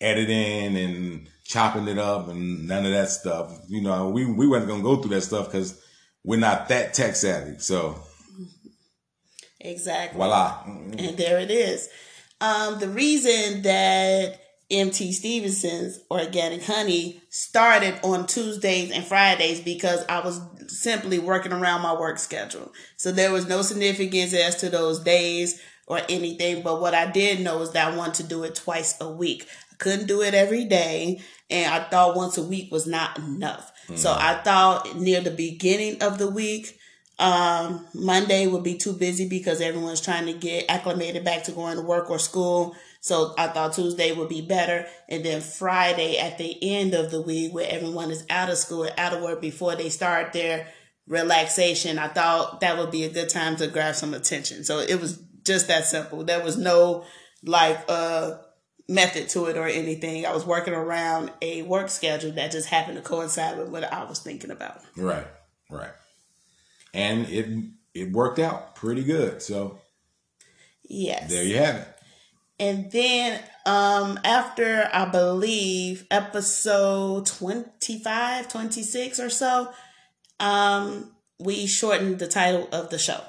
editing 0.00 0.76
and 0.76 1.28
chopping 1.44 1.86
it 1.86 1.98
up 1.98 2.28
and 2.28 2.66
none 2.66 2.84
of 2.84 2.90
that 2.90 3.10
stuff. 3.10 3.56
You 3.68 3.80
know, 3.80 4.08
we 4.08 4.26
we 4.26 4.48
weren't 4.48 4.66
gonna 4.66 4.82
go 4.82 4.96
through 4.96 5.14
that 5.14 5.22
stuff 5.22 5.46
because 5.46 5.80
we're 6.24 6.40
not 6.40 6.68
that 6.68 6.94
tech 6.94 7.14
savvy. 7.14 7.58
So 7.60 7.96
exactly, 9.60 10.18
voila, 10.18 10.64
and 10.66 11.16
there 11.16 11.38
it 11.38 11.52
is. 11.52 11.88
Um, 12.40 12.80
the 12.80 12.88
reason 12.88 13.62
that 13.62 14.40
MT 14.70 15.12
Stevenson's 15.12 16.00
Organic 16.10 16.62
Honey 16.62 17.22
started 17.30 17.98
on 18.02 18.26
Tuesdays 18.26 18.90
and 18.90 19.04
Fridays 19.04 19.60
because 19.60 20.04
I 20.08 20.20
was 20.20 20.40
simply 20.66 21.18
working 21.18 21.52
around 21.52 21.80
my 21.80 21.98
work 21.98 22.18
schedule. 22.18 22.72
So 22.96 23.10
there 23.10 23.32
was 23.32 23.48
no 23.48 23.62
significance 23.62 24.34
as 24.34 24.56
to 24.56 24.68
those 24.68 25.00
days 25.00 25.60
or 25.86 26.00
anything. 26.10 26.62
But 26.62 26.80
what 26.82 26.94
I 26.94 27.10
did 27.10 27.40
know 27.40 27.62
is 27.62 27.72
that 27.72 27.92
I 27.92 27.96
wanted 27.96 28.14
to 28.16 28.22
do 28.24 28.44
it 28.44 28.54
twice 28.54 29.00
a 29.00 29.10
week. 29.10 29.46
I 29.72 29.76
couldn't 29.76 30.06
do 30.06 30.20
it 30.20 30.34
every 30.34 30.64
day. 30.64 31.22
And 31.48 31.72
I 31.72 31.84
thought 31.88 32.14
once 32.14 32.36
a 32.36 32.42
week 32.42 32.70
was 32.70 32.86
not 32.86 33.18
enough. 33.18 33.72
Mm-hmm. 33.84 33.96
So 33.96 34.14
I 34.16 34.34
thought 34.34 34.96
near 34.96 35.22
the 35.22 35.30
beginning 35.30 36.02
of 36.02 36.18
the 36.18 36.28
week, 36.28 36.78
um, 37.18 37.86
Monday 37.94 38.46
would 38.46 38.62
be 38.62 38.76
too 38.76 38.92
busy 38.92 39.28
because 39.28 39.62
everyone's 39.62 40.02
trying 40.02 40.26
to 40.26 40.34
get 40.34 40.66
acclimated 40.68 41.24
back 41.24 41.44
to 41.44 41.52
going 41.52 41.76
to 41.76 41.82
work 41.82 42.10
or 42.10 42.18
school. 42.18 42.76
So 43.00 43.34
I 43.38 43.48
thought 43.48 43.74
Tuesday 43.74 44.12
would 44.12 44.28
be 44.28 44.42
better. 44.42 44.86
And 45.08 45.24
then 45.24 45.40
Friday 45.40 46.18
at 46.18 46.38
the 46.38 46.56
end 46.62 46.94
of 46.94 47.10
the 47.10 47.22
week 47.22 47.54
where 47.54 47.70
everyone 47.70 48.10
is 48.10 48.24
out 48.28 48.50
of 48.50 48.58
school, 48.58 48.84
and 48.84 48.94
out 48.98 49.14
of 49.14 49.22
work 49.22 49.40
before 49.40 49.76
they 49.76 49.88
start 49.88 50.32
their 50.32 50.66
relaxation, 51.06 51.98
I 51.98 52.08
thought 52.08 52.60
that 52.60 52.76
would 52.76 52.90
be 52.90 53.04
a 53.04 53.10
good 53.10 53.28
time 53.28 53.56
to 53.56 53.66
grab 53.68 53.94
some 53.94 54.14
attention. 54.14 54.64
So 54.64 54.78
it 54.78 55.00
was 55.00 55.22
just 55.44 55.68
that 55.68 55.86
simple. 55.86 56.24
There 56.24 56.42
was 56.42 56.56
no 56.58 57.04
like 57.44 57.84
uh 57.88 58.38
method 58.88 59.28
to 59.30 59.46
it 59.46 59.56
or 59.56 59.66
anything. 59.66 60.26
I 60.26 60.32
was 60.32 60.46
working 60.46 60.74
around 60.74 61.30
a 61.42 61.62
work 61.62 61.90
schedule 61.90 62.32
that 62.32 62.50
just 62.50 62.68
happened 62.68 62.96
to 62.96 63.02
coincide 63.02 63.58
with 63.58 63.68
what 63.68 63.84
I 63.84 64.04
was 64.04 64.18
thinking 64.18 64.50
about. 64.50 64.80
Right. 64.96 65.26
Right. 65.70 65.92
And 66.92 67.28
it 67.28 67.46
it 67.94 68.12
worked 68.12 68.38
out 68.38 68.74
pretty 68.74 69.04
good. 69.04 69.40
So 69.42 69.78
Yes. 70.88 71.30
There 71.30 71.44
you 71.44 71.58
have 71.58 71.76
it. 71.76 71.88
And 72.60 72.90
then 72.90 73.40
um 73.66 74.18
after 74.24 74.88
I 74.92 75.04
believe 75.06 76.06
episode 76.10 77.26
25, 77.26 78.48
26 78.48 79.20
or 79.20 79.30
so, 79.30 79.72
um 80.40 81.12
we 81.38 81.66
shortened 81.66 82.18
the 82.18 82.26
title 82.28 82.68
of 82.72 82.90
the 82.90 82.98
show. 82.98 83.20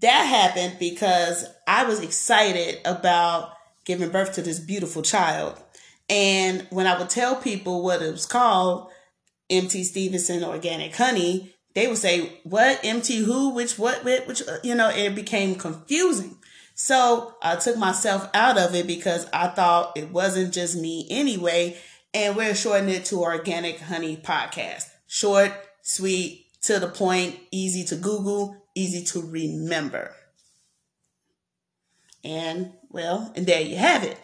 That 0.00 0.24
happened 0.24 0.76
because 0.80 1.44
I 1.66 1.84
was 1.84 2.02
excited 2.02 2.78
about 2.84 3.52
giving 3.84 4.10
birth 4.10 4.32
to 4.34 4.42
this 4.42 4.58
beautiful 4.58 5.02
child. 5.02 5.60
And 6.08 6.66
when 6.70 6.86
I 6.86 6.98
would 6.98 7.10
tell 7.10 7.36
people 7.36 7.82
what 7.84 8.02
it 8.02 8.10
was 8.10 8.26
called, 8.26 8.90
MT 9.48 9.84
Stevenson 9.84 10.42
Organic 10.42 10.96
Honey, 10.96 11.54
they 11.74 11.86
would 11.86 11.98
say, 11.98 12.40
"What 12.42 12.80
MT 12.82 13.18
who? 13.18 13.50
Which 13.50 13.78
what? 13.78 14.04
Which 14.04 14.42
you 14.64 14.74
know?" 14.74 14.88
It 14.88 15.14
became 15.14 15.54
confusing. 15.54 16.39
So 16.82 17.34
I 17.42 17.56
took 17.56 17.76
myself 17.76 18.30
out 18.32 18.56
of 18.56 18.74
it 18.74 18.86
because 18.86 19.28
I 19.34 19.48
thought 19.48 19.98
it 19.98 20.10
wasn't 20.10 20.54
just 20.54 20.78
me 20.78 21.06
anyway. 21.10 21.76
And 22.14 22.34
we're 22.34 22.54
shortening 22.54 22.94
it 22.94 23.04
to 23.06 23.20
Organic 23.20 23.80
Honey 23.80 24.16
Podcast. 24.16 24.88
Short, 25.06 25.52
sweet, 25.82 26.46
to 26.62 26.80
the 26.80 26.88
point, 26.88 27.38
easy 27.50 27.84
to 27.84 27.96
Google, 27.96 28.56
easy 28.74 29.04
to 29.04 29.20
remember. 29.20 30.14
And 32.24 32.72
well, 32.88 33.30
and 33.36 33.46
there 33.46 33.60
you 33.60 33.76
have 33.76 34.02
it. 34.02 34.18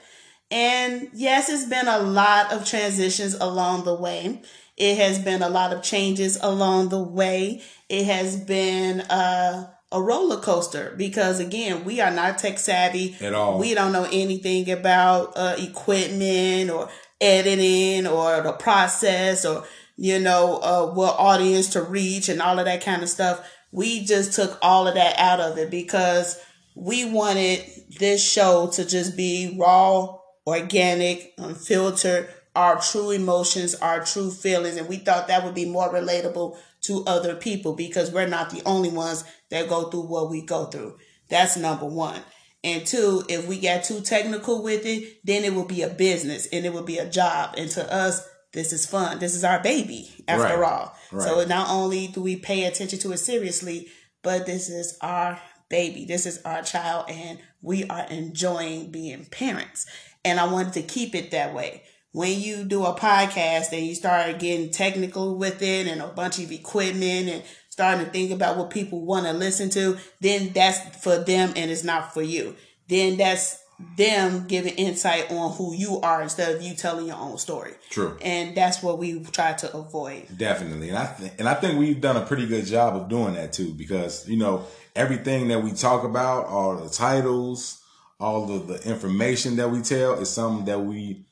And 0.50 1.10
yes, 1.12 1.50
it's 1.50 1.66
been 1.66 1.88
a 1.88 1.98
lot 1.98 2.52
of 2.52 2.64
transitions 2.64 3.34
along 3.34 3.84
the 3.84 3.94
way. 3.94 4.40
It 4.78 4.96
has 4.96 5.18
been 5.18 5.42
a 5.42 5.50
lot 5.50 5.75
of 5.75 5.82
changes 5.82 6.38
along 6.40 6.88
the 6.88 7.02
way. 7.02 7.62
It 7.90 8.06
has 8.06 8.34
been 8.34 9.02
uh 9.02 9.75
a 9.93 10.02
roller 10.02 10.40
coaster 10.40 10.95
because 10.97 11.38
again, 11.38 11.85
we 11.85 12.00
are 12.00 12.11
not 12.11 12.38
tech 12.38 12.59
savvy 12.59 13.16
at 13.21 13.35
all. 13.35 13.59
We 13.59 13.75
don't 13.75 13.93
know 13.93 14.09
anything 14.11 14.71
about 14.71 15.33
uh, 15.37 15.55
equipment 15.59 16.71
or 16.71 16.88
editing 17.21 18.07
or 18.07 18.43
the 18.43 18.52
process 18.52 19.45
or 19.45 19.64
you 19.97 20.19
know 20.19 20.59
uh, 20.62 20.93
what 20.93 21.16
audience 21.19 21.69
to 21.71 21.83
reach 21.83 22.28
and 22.28 22.43
all 22.43 22.59
of 22.59 22.64
that 22.64 22.85
kind 22.85 23.02
of 23.02 23.09
stuff. 23.09 23.49
We 23.71 24.05
just 24.05 24.33
took 24.33 24.59
all 24.61 24.88
of 24.88 24.95
that 24.95 25.19
out 25.19 25.40
of 25.40 25.59
it 25.59 25.71
because 25.71 26.40
we 26.75 27.05
wanted 27.05 27.64
this 27.99 28.26
show 28.26 28.69
to 28.75 28.85
just 28.85 29.16
be 29.16 29.57
raw, 29.59 30.19
organic, 30.47 31.33
unfiltered, 31.38 32.28
our 32.55 32.81
true 32.81 33.11
emotions, 33.11 33.75
our 33.76 34.05
true 34.05 34.31
feelings, 34.31 34.76
and 34.76 34.88
we 34.88 34.97
thought 34.97 35.28
that 35.28 35.45
would 35.45 35.55
be 35.55 35.66
more 35.66 35.93
relatable 35.93 36.57
to 36.87 37.05
other 37.07 37.35
people 37.35 37.75
because 37.75 38.11
we're 38.11 38.26
not 38.26 38.50
the 38.50 38.62
only 38.64 38.90
ones 38.90 39.25
that 39.50 39.69
go 39.69 39.90
through 39.90 40.07
what 40.07 40.31
we 40.31 40.43
go 40.43 40.66
through. 40.66 40.97
That's 41.28 41.57
number 41.57 41.87
one. 41.87 42.21
And 42.64 42.87
two, 42.87 43.23
if 43.28 43.47
we 43.47 43.59
get 43.59 43.85
too 43.85 44.00
technical 44.00 44.62
with 44.62 44.87
it, 44.87 45.21
then 45.25 45.45
it 45.45 45.55
will 45.55 45.66
be 45.66 45.83
a 45.83 45.88
business 45.88 46.49
and 46.52 46.64
it 46.66 46.73
will 46.73 46.83
be 46.83 46.99
a 46.99 47.09
job. 47.09 47.55
And 47.57 47.71
to 47.71 47.93
us, 47.93 48.26
this 48.52 48.73
is 48.73 48.87
fun. 48.87 49.19
This 49.19 49.35
is 49.35 49.45
our 49.45 49.62
baby, 49.62 50.09
after 50.26 50.59
right. 50.59 50.73
all. 50.73 50.97
Right. 51.12 51.28
So 51.28 51.45
not 51.45 51.69
only 51.69 52.09
do 52.09 52.23
we 52.23 52.37
pay 52.37 52.64
attention 52.64 52.99
to 53.00 53.12
it 53.12 53.19
seriously, 53.19 53.88
but 54.23 54.47
this 54.47 54.69
is 54.69 54.97
our 55.00 55.40
baby. 55.69 56.07
This 56.07 56.26
is 56.26 56.40
our 56.45 56.62
child, 56.62 57.11
and 57.11 57.38
we 57.61 57.85
are 57.85 58.07
enjoying 58.09 58.90
being 58.90 59.26
parents. 59.26 59.87
And 60.25 60.40
I 60.40 60.50
wanted 60.50 60.73
to 60.75 60.83
keep 60.83 61.14
it 61.14 61.33
that 61.33 61.55
way 61.55 61.83
when 62.16 62.40
you 62.40 62.64
do 62.64 62.82
a 62.87 62.94
podcast 62.94 63.73
and 63.73 63.85
you 63.85 63.94
start 63.94 64.38
getting 64.38 64.70
technical 64.70 65.37
with 65.37 65.61
it 65.61 65.87
and 65.87 66.00
a 66.00 66.06
bunch 66.06 66.38
of 66.38 66.50
equipment 66.50 67.28
and 67.28 67.42
starting 67.68 68.06
to 68.06 68.11
think 68.11 68.30
about 68.30 68.56
what 68.56 68.70
people 68.70 69.04
want 69.04 69.26
to 69.26 69.35
listen 69.35 69.68
to, 69.68 69.99
then 70.23 70.50
that's 70.54 70.78
for 71.04 71.18
them 71.18 71.52
and 71.56 71.70
it's 71.70 71.85
not 71.85 72.14
for 72.14 72.23
you. 72.23 72.56
Then 72.88 73.18
that's 73.18 73.62
them 73.99 74.46
giving 74.46 74.73
insight 74.76 75.30
on 75.30 75.52
who 75.56 75.75
you 75.75 76.00
are 76.00 76.23
instead 76.23 76.56
of 76.56 76.62
you 76.62 76.75
telling 76.75 77.06
your 77.06 77.18
own 77.18 77.37
story. 77.37 77.75
True. 77.90 78.16
And 78.23 78.56
that's 78.56 78.82
what 78.82 78.99
we 78.99 79.23
try 79.25 79.52
to 79.52 79.76
avoid. 79.76 80.38
Definitely. 80.38 80.88
And 80.88 80.96
I 80.96 81.12
th- 81.12 81.32
and 81.38 81.46
I 81.46 81.52
think 81.52 81.78
we've 81.78 82.00
done 82.00 82.16
a 82.16 82.25
pretty 82.25 82.46
good 82.46 82.64
job 82.64 82.96
of 82.96 83.11
doing 83.11 83.35
that 83.35 83.52
too 83.52 83.75
because, 83.75 84.26
you 84.26 84.38
know, 84.38 84.64
everything 84.94 85.49
that 85.49 85.62
we 85.62 85.73
talk 85.73 86.02
about, 86.02 86.46
all 86.46 86.76
the 86.76 86.88
titles, 86.88 87.82
all 88.18 88.50
of 88.50 88.68
the 88.68 88.82
information 88.88 89.56
that 89.56 89.70
we 89.70 89.82
tell 89.82 90.14
is 90.14 90.30
something 90.30 90.64
that 90.64 90.80
we 90.80 91.26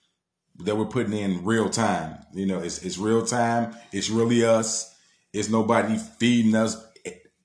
that 0.61 0.77
we're 0.77 0.87
putting 0.87 1.13
in 1.13 1.45
real 1.45 1.69
time. 1.69 2.19
You 2.33 2.47
know, 2.47 2.61
it's 2.61 2.83
it's 2.83 2.99
real 2.99 3.25
time. 3.25 3.75
It's 3.93 4.11
really 4.11 4.45
us. 4.45 4.95
It's 5.33 5.49
nobody 5.49 5.99
feeding 5.99 6.55
us 6.55 6.77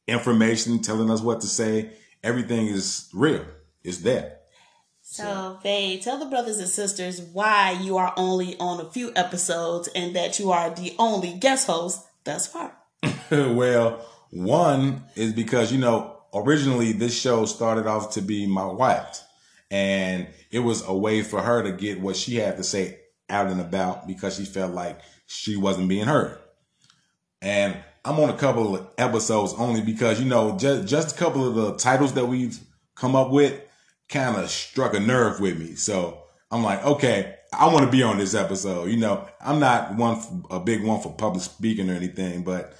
information, 0.07 0.79
telling 0.79 1.09
us 1.09 1.21
what 1.21 1.41
to 1.41 1.47
say. 1.47 1.91
Everything 2.23 2.67
is 2.67 3.09
real. 3.13 3.45
It's 3.83 3.99
there. 3.99 4.37
So, 5.01 5.57
Faye, 5.63 5.99
tell 5.99 6.19
the 6.19 6.25
brothers 6.25 6.59
and 6.59 6.69
sisters 6.69 7.19
why 7.19 7.71
you 7.71 7.97
are 7.97 8.13
only 8.15 8.57
on 8.59 8.79
a 8.79 8.89
few 8.89 9.11
episodes 9.15 9.87
and 9.95 10.15
that 10.15 10.37
you 10.37 10.51
are 10.51 10.69
the 10.69 10.93
only 10.99 11.33
guest 11.33 11.65
host 11.65 12.05
thus 12.25 12.45
far. 12.45 12.75
well, 13.31 14.05
one 14.29 15.03
is 15.15 15.33
because, 15.33 15.71
you 15.71 15.79
know, 15.79 16.17
originally 16.33 16.91
this 16.91 17.19
show 17.19 17.45
started 17.45 17.87
off 17.87 18.13
to 18.13 18.21
be 18.21 18.45
my 18.45 18.65
wife. 18.65 19.23
And 19.71 20.27
it 20.51 20.59
was 20.59 20.87
a 20.87 20.93
way 20.93 21.23
for 21.23 21.41
her 21.41 21.63
to 21.63 21.71
get 21.71 22.01
what 22.01 22.15
she 22.15 22.35
had 22.35 22.57
to 22.57 22.63
say 22.63 22.98
out 23.29 23.47
and 23.47 23.61
about 23.61 24.07
because 24.07 24.35
she 24.35 24.45
felt 24.45 24.73
like 24.73 24.99
she 25.27 25.55
wasn't 25.55 25.89
being 25.89 26.05
heard. 26.05 26.37
And 27.41 27.77
I'm 28.03 28.19
on 28.19 28.29
a 28.29 28.37
couple 28.37 28.75
of 28.75 28.87
episodes 28.97 29.53
only 29.57 29.81
because, 29.81 30.19
you 30.19 30.27
know, 30.27 30.57
just, 30.57 30.87
just 30.87 31.15
a 31.15 31.19
couple 31.19 31.47
of 31.47 31.55
the 31.55 31.75
titles 31.77 32.13
that 32.13 32.25
we've 32.25 32.57
come 32.95 33.15
up 33.15 33.31
with 33.31 33.61
kind 34.09 34.35
of 34.37 34.49
struck 34.49 34.93
a 34.93 34.99
nerve 34.99 35.39
with 35.39 35.57
me. 35.59 35.75
So 35.75 36.23
I'm 36.51 36.63
like, 36.63 36.83
okay, 36.83 37.35
I 37.53 37.67
want 37.67 37.85
to 37.85 37.91
be 37.91 38.03
on 38.03 38.17
this 38.17 38.35
episode. 38.35 38.89
You 38.89 38.97
know, 38.97 39.27
I'm 39.39 39.59
not 39.59 39.95
one, 39.95 40.43
a 40.49 40.59
big 40.59 40.83
one 40.83 41.01
for 41.01 41.13
public 41.13 41.43
speaking 41.43 41.89
or 41.89 41.93
anything, 41.93 42.43
but 42.43 42.73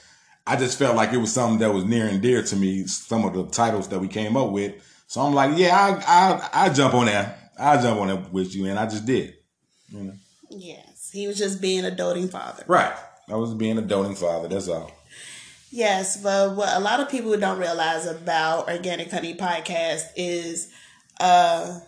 I 0.46 0.56
just 0.56 0.80
felt 0.80 0.96
like 0.96 1.14
it 1.14 1.18
was 1.18 1.32
something 1.32 1.60
that 1.60 1.74
was 1.74 1.86
near 1.86 2.08
and 2.08 2.22
dear 2.22 2.42
to 2.42 2.56
me. 2.56 2.88
Some 2.88 3.24
of 3.26 3.34
the 3.34 3.46
titles 3.48 3.88
that 3.90 4.00
we 4.00 4.08
came 4.08 4.36
up 4.36 4.52
with. 4.52 4.74
So 5.08 5.22
I'm 5.22 5.34
like, 5.34 5.58
yeah, 5.58 5.76
I, 5.76 6.62
I, 6.62 6.66
I 6.66 6.70
jump 6.70 6.94
on 6.94 7.06
that. 7.06 7.52
I 7.60 7.82
jump 7.82 8.00
on 8.00 8.10
it 8.10 8.32
with 8.32 8.56
you. 8.56 8.66
And 8.66 8.80
I 8.80 8.86
just 8.86 9.06
did, 9.06 9.36
you 9.90 10.04
know. 10.04 10.14
Yes, 10.50 11.10
he 11.12 11.28
was 11.28 11.38
just 11.38 11.62
being 11.62 11.86
a 11.86 11.92
doting 11.92 12.28
father. 12.28 12.64
Right. 12.68 12.94
I 13.28 13.36
was 13.36 13.54
being 13.54 13.78
a 13.78 13.82
doting 13.82 14.16
father. 14.16 14.48
That's 14.48 14.68
all. 14.68 14.92
Yes, 15.72 16.18
but 16.22 16.56
what 16.56 16.76
a 16.76 16.80
lot 16.80 17.00
of 17.00 17.10
people 17.10 17.38
don't 17.38 17.60
realize 17.60 18.08
about 18.08 18.70
Organic 18.70 19.12
Honey 19.12 19.36
Podcast 19.36 20.02
is 20.16 20.72
uh, 21.20 21.80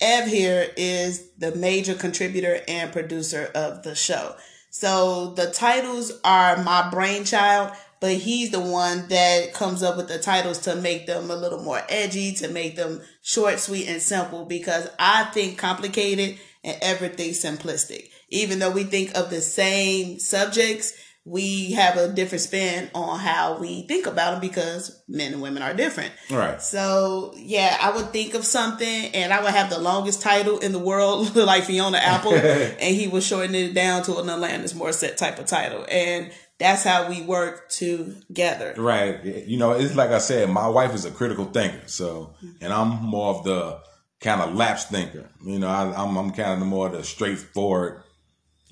Ev 0.00 0.28
here 0.28 0.70
is 0.76 1.30
the 1.38 1.54
major 1.54 1.94
contributor 1.94 2.60
and 2.68 2.92
producer 2.92 3.50
of 3.54 3.82
the 3.82 3.94
show. 3.94 4.36
So 4.70 5.32
the 5.34 5.50
titles 5.50 6.12
are 6.24 6.62
my 6.62 6.90
brainchild, 6.90 7.72
but 8.00 8.12
he's 8.12 8.50
the 8.50 8.60
one 8.60 9.08
that 9.08 9.54
comes 9.54 9.82
up 9.82 9.96
with 9.96 10.08
the 10.08 10.18
titles 10.18 10.58
to 10.60 10.76
make 10.76 11.06
them 11.06 11.30
a 11.30 11.36
little 11.36 11.62
more 11.62 11.82
edgy, 11.88 12.32
to 12.34 12.48
make 12.48 12.76
them 12.76 13.00
short, 13.22 13.58
sweet, 13.58 13.88
and 13.88 14.02
simple. 14.02 14.44
Because 14.44 14.88
I 14.98 15.24
think 15.32 15.58
complicated 15.58 16.38
and 16.64 16.76
everything 16.82 17.30
simplistic. 17.30 18.08
Even 18.30 18.58
though 18.58 18.70
we 18.70 18.84
think 18.84 19.16
of 19.16 19.30
the 19.30 19.40
same 19.40 20.18
subjects, 20.18 20.94
we 21.26 21.72
have 21.72 21.96
a 21.96 22.12
different 22.12 22.42
spin 22.42 22.90
on 22.94 23.18
how 23.18 23.58
we 23.58 23.86
think 23.86 24.06
about 24.06 24.32
them 24.32 24.40
because 24.40 25.02
men 25.08 25.32
and 25.32 25.40
women 25.40 25.62
are 25.62 25.72
different. 25.72 26.12
Right. 26.30 26.60
So 26.60 27.32
yeah, 27.36 27.78
I 27.80 27.96
would 27.96 28.10
think 28.10 28.34
of 28.34 28.44
something 28.44 28.86
and 29.14 29.32
I 29.32 29.42
would 29.42 29.52
have 29.52 29.70
the 29.70 29.78
longest 29.78 30.20
title 30.20 30.58
in 30.58 30.72
the 30.72 30.78
world, 30.78 31.34
like 31.36 31.64
Fiona 31.64 31.98
Apple, 31.98 32.34
and 32.34 32.94
he 32.94 33.08
was 33.08 33.26
shortening 33.26 33.70
it 33.70 33.74
down 33.74 34.02
to 34.04 34.18
an 34.18 34.26
Alanis 34.26 34.74
Morissette 34.74 35.16
type 35.16 35.38
of 35.38 35.46
title. 35.46 35.86
And 35.90 36.30
that's 36.58 36.84
how 36.84 37.08
we 37.08 37.22
work 37.22 37.70
together. 37.70 38.74
Right. 38.76 39.24
You 39.24 39.56
know, 39.56 39.72
it's 39.72 39.96
like 39.96 40.10
I 40.10 40.18
said, 40.18 40.50
my 40.50 40.68
wife 40.68 40.94
is 40.94 41.04
a 41.04 41.10
critical 41.10 41.46
thinker. 41.46 41.86
So, 41.86 42.34
and 42.60 42.72
I'm 42.72 43.02
more 43.02 43.34
of 43.34 43.44
the 43.44 43.80
kind 44.24 44.40
of 44.40 44.54
lapse 44.54 44.86
thinker. 44.86 45.28
You 45.44 45.58
know, 45.58 45.68
I, 45.68 45.82
am 45.82 45.94
I'm, 45.94 46.16
I'm 46.16 46.30
kind 46.30 46.54
of 46.54 46.58
the 46.58 46.64
more 46.64 46.86
of 46.86 46.94
the 46.94 47.04
straightforward 47.04 48.02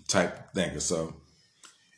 type 0.09 0.55
thinker. 0.55 0.81
So 0.81 1.15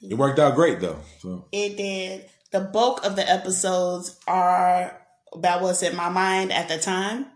it 0.02 0.14
worked 0.14 0.40
out 0.40 0.56
great 0.56 0.80
though. 0.80 0.99
So 1.20 1.46
it 1.52 1.76
did. 1.76 2.28
The 2.50 2.61
bulk 2.61 3.04
of 3.06 3.16
the 3.16 3.28
episodes 3.28 4.18
are 4.26 5.00
about 5.32 5.62
what's 5.62 5.82
in 5.82 5.96
my 5.96 6.08
mind 6.08 6.52
at 6.52 6.68
the 6.68 6.78
time, 6.78 7.26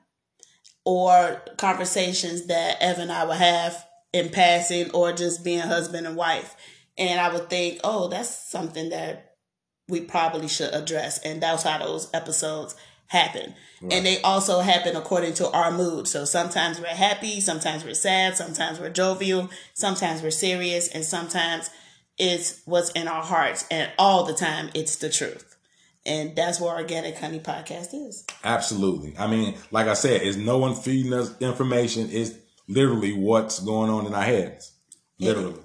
or 0.84 1.40
conversations 1.56 2.46
that 2.46 2.80
Evan 2.80 3.02
and 3.02 3.12
I 3.12 3.24
would 3.24 3.36
have 3.36 3.84
in 4.12 4.30
passing, 4.30 4.90
or 4.92 5.12
just 5.12 5.44
being 5.44 5.60
husband 5.60 6.06
and 6.06 6.16
wife. 6.16 6.56
And 6.96 7.20
I 7.20 7.32
would 7.32 7.48
think, 7.48 7.80
oh, 7.84 8.08
that's 8.08 8.50
something 8.50 8.90
that 8.90 9.34
we 9.88 10.00
probably 10.00 10.48
should 10.48 10.72
address. 10.72 11.18
And 11.20 11.42
that's 11.42 11.62
how 11.62 11.78
those 11.78 12.08
episodes 12.14 12.74
happen. 13.08 13.54
Right. 13.82 13.92
And 13.92 14.06
they 14.06 14.20
also 14.22 14.60
happen 14.60 14.96
according 14.96 15.34
to 15.34 15.50
our 15.50 15.70
mood. 15.70 16.06
So 16.08 16.24
sometimes 16.24 16.80
we're 16.80 16.88
happy, 16.88 17.40
sometimes 17.40 17.84
we're 17.84 17.94
sad, 17.94 18.36
sometimes 18.36 18.78
we're 18.78 18.90
jovial, 18.90 19.50
sometimes 19.74 20.22
we're 20.22 20.30
serious, 20.30 20.88
and 20.88 21.04
sometimes 21.04 21.70
it's 22.16 22.62
what's 22.64 22.90
in 22.90 23.08
our 23.08 23.22
hearts, 23.22 23.64
and 23.70 23.90
all 23.98 24.24
the 24.24 24.34
time 24.34 24.70
it's 24.74 24.96
the 24.96 25.08
truth. 25.08 25.56
And 26.04 26.34
that's 26.34 26.58
what 26.60 26.76
Organic 26.76 27.18
Honey 27.18 27.40
Podcast 27.40 27.88
is. 27.92 28.24
Absolutely. 28.42 29.14
I 29.18 29.26
mean, 29.26 29.56
like 29.70 29.88
I 29.88 29.94
said, 29.94 30.22
it's 30.22 30.36
no 30.36 30.58
one 30.58 30.74
feeding 30.74 31.12
us 31.12 31.34
information. 31.40 32.08
It's 32.10 32.32
literally 32.66 33.12
what's 33.12 33.60
going 33.60 33.90
on 33.90 34.06
in 34.06 34.14
our 34.14 34.22
heads. 34.22 34.72
Literally. 35.18 35.60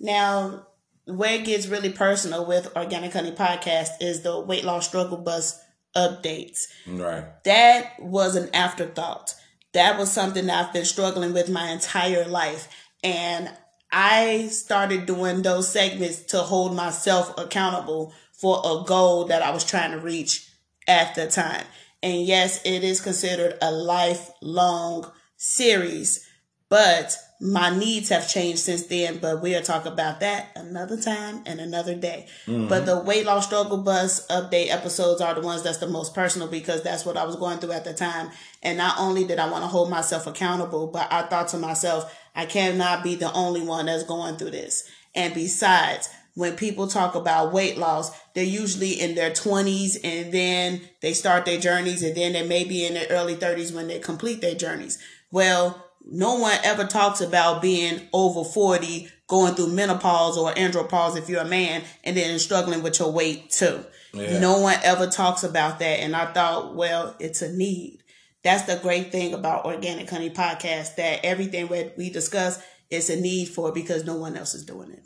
Now, 0.00 0.66
where 1.06 1.34
it 1.40 1.44
gets 1.44 1.66
really 1.66 1.90
personal 1.90 2.46
with 2.46 2.76
Organic 2.76 3.12
Honey 3.12 3.32
Podcast 3.32 3.88
is 4.00 4.22
the 4.22 4.38
weight 4.40 4.64
loss 4.64 4.86
struggle 4.86 5.18
bus 5.18 5.58
updates. 5.96 6.66
Right. 6.86 7.24
That 7.44 8.00
was 8.00 8.36
an 8.36 8.54
afterthought. 8.54 9.34
That 9.72 9.98
was 9.98 10.10
something 10.10 10.46
that 10.46 10.66
I've 10.66 10.72
been 10.72 10.84
struggling 10.84 11.32
with 11.32 11.48
my 11.48 11.70
entire 11.70 12.26
life. 12.26 12.68
And 13.02 13.50
I 13.92 14.48
started 14.48 15.06
doing 15.06 15.42
those 15.42 15.68
segments 15.68 16.22
to 16.26 16.38
hold 16.38 16.74
myself 16.74 17.36
accountable 17.38 18.12
for 18.32 18.60
a 18.64 18.84
goal 18.84 19.26
that 19.26 19.42
I 19.42 19.50
was 19.50 19.64
trying 19.64 19.92
to 19.92 19.98
reach 19.98 20.48
at 20.86 21.14
the 21.14 21.26
time. 21.26 21.64
And 22.02 22.24
yes, 22.24 22.60
it 22.64 22.84
is 22.84 23.00
considered 23.00 23.56
a 23.62 23.72
lifelong 23.72 25.10
series, 25.36 26.28
but 26.68 27.16
my 27.44 27.68
needs 27.76 28.08
have 28.08 28.26
changed 28.26 28.60
since 28.60 28.86
then, 28.86 29.18
but 29.18 29.42
we'll 29.42 29.60
talk 29.60 29.84
about 29.84 30.20
that 30.20 30.48
another 30.56 30.98
time 30.98 31.42
and 31.44 31.60
another 31.60 31.94
day. 31.94 32.26
Mm-hmm. 32.46 32.68
But 32.68 32.86
the 32.86 32.98
weight 32.98 33.26
loss 33.26 33.46
struggle 33.46 33.76
bus 33.76 34.26
update 34.28 34.70
episodes 34.70 35.20
are 35.20 35.34
the 35.34 35.42
ones 35.42 35.62
that's 35.62 35.76
the 35.76 35.86
most 35.86 36.14
personal 36.14 36.48
because 36.48 36.82
that's 36.82 37.04
what 37.04 37.18
I 37.18 37.24
was 37.24 37.36
going 37.36 37.58
through 37.58 37.72
at 37.72 37.84
the 37.84 37.92
time. 37.92 38.30
And 38.62 38.78
not 38.78 38.98
only 38.98 39.26
did 39.26 39.38
I 39.38 39.50
want 39.50 39.62
to 39.62 39.68
hold 39.68 39.90
myself 39.90 40.26
accountable, 40.26 40.86
but 40.86 41.12
I 41.12 41.24
thought 41.24 41.48
to 41.48 41.58
myself, 41.58 42.18
I 42.34 42.46
cannot 42.46 43.04
be 43.04 43.14
the 43.14 43.30
only 43.34 43.60
one 43.60 43.86
that's 43.86 44.04
going 44.04 44.38
through 44.38 44.52
this. 44.52 44.88
And 45.14 45.34
besides, 45.34 46.08
when 46.32 46.56
people 46.56 46.86
talk 46.86 47.14
about 47.14 47.52
weight 47.52 47.76
loss, 47.76 48.10
they're 48.32 48.42
usually 48.42 48.92
in 48.92 49.16
their 49.16 49.30
20s 49.30 49.98
and 50.02 50.32
then 50.32 50.80
they 51.02 51.12
start 51.12 51.44
their 51.44 51.60
journeys 51.60 52.02
and 52.02 52.16
then 52.16 52.32
they 52.32 52.46
may 52.46 52.64
be 52.64 52.86
in 52.86 52.94
their 52.94 53.06
early 53.10 53.36
30s 53.36 53.74
when 53.74 53.88
they 53.88 53.98
complete 53.98 54.40
their 54.40 54.54
journeys. 54.54 54.98
Well, 55.30 55.83
no 56.04 56.34
one 56.36 56.56
ever 56.64 56.84
talks 56.84 57.20
about 57.20 57.62
being 57.62 58.00
over 58.12 58.44
40, 58.44 59.08
going 59.26 59.54
through 59.54 59.68
menopause 59.68 60.36
or 60.36 60.52
andropause 60.52 61.16
if 61.16 61.28
you're 61.28 61.42
a 61.42 61.46
man, 61.46 61.82
and 62.04 62.16
then 62.16 62.38
struggling 62.38 62.82
with 62.82 62.98
your 62.98 63.10
weight 63.10 63.50
too. 63.50 63.84
Yeah. 64.12 64.38
No 64.38 64.60
one 64.60 64.76
ever 64.84 65.06
talks 65.06 65.42
about 65.42 65.78
that. 65.78 66.00
And 66.00 66.14
I 66.14 66.32
thought, 66.32 66.74
well, 66.74 67.16
it's 67.18 67.42
a 67.42 67.52
need. 67.52 68.00
That's 68.42 68.64
the 68.64 68.76
great 68.76 69.10
thing 69.10 69.32
about 69.32 69.64
Organic 69.64 70.08
Honey 70.08 70.30
Podcast 70.30 70.96
that 70.96 71.24
everything 71.24 71.66
that 71.68 71.96
we 71.96 72.10
discuss 72.10 72.62
is 72.90 73.08
a 73.08 73.18
need 73.18 73.48
for 73.48 73.72
because 73.72 74.04
no 74.04 74.16
one 74.16 74.36
else 74.36 74.54
is 74.54 74.66
doing 74.66 74.90
it. 74.90 75.02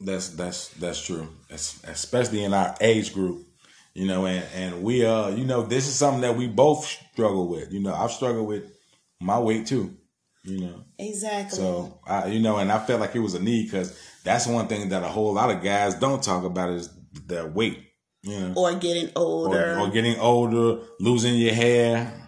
That's 0.00 0.30
that's 0.30 0.68
that's 0.68 1.04
true. 1.04 1.28
especially 1.50 2.44
in 2.44 2.54
our 2.54 2.74
age 2.80 3.12
group, 3.12 3.46
you 3.94 4.06
know, 4.06 4.26
and 4.26 4.44
and 4.54 4.82
we 4.82 5.04
uh, 5.04 5.28
you 5.28 5.44
know, 5.44 5.62
this 5.62 5.86
is 5.86 5.94
something 5.94 6.22
that 6.22 6.36
we 6.36 6.46
both 6.46 6.86
struggle 6.86 7.48
with. 7.48 7.72
You 7.72 7.80
know, 7.80 7.92
I've 7.92 8.12
struggled 8.12 8.46
with 8.46 8.72
my 9.20 9.38
weight 9.38 9.66
too 9.66 9.98
you 10.44 10.60
know. 10.60 10.84
Exactly. 10.98 11.58
So 11.58 12.00
I, 12.06 12.26
you 12.26 12.40
know, 12.40 12.58
and 12.58 12.70
I 12.70 12.78
felt 12.78 13.00
like 13.00 13.14
it 13.14 13.20
was 13.20 13.34
a 13.34 13.42
need 13.42 13.64
because 13.64 13.98
that's 14.24 14.46
one 14.46 14.66
thing 14.66 14.88
that 14.90 15.02
a 15.02 15.08
whole 15.08 15.34
lot 15.34 15.50
of 15.50 15.62
guys 15.62 15.94
don't 15.94 16.22
talk 16.22 16.44
about 16.44 16.70
is 16.70 16.90
their 17.26 17.46
weight, 17.46 17.78
you 18.22 18.38
know, 18.38 18.54
or 18.56 18.74
getting 18.74 19.10
older, 19.16 19.76
or, 19.76 19.80
or 19.80 19.90
getting 19.90 20.18
older, 20.18 20.82
losing 21.00 21.34
your 21.34 21.54
hair. 21.54 22.24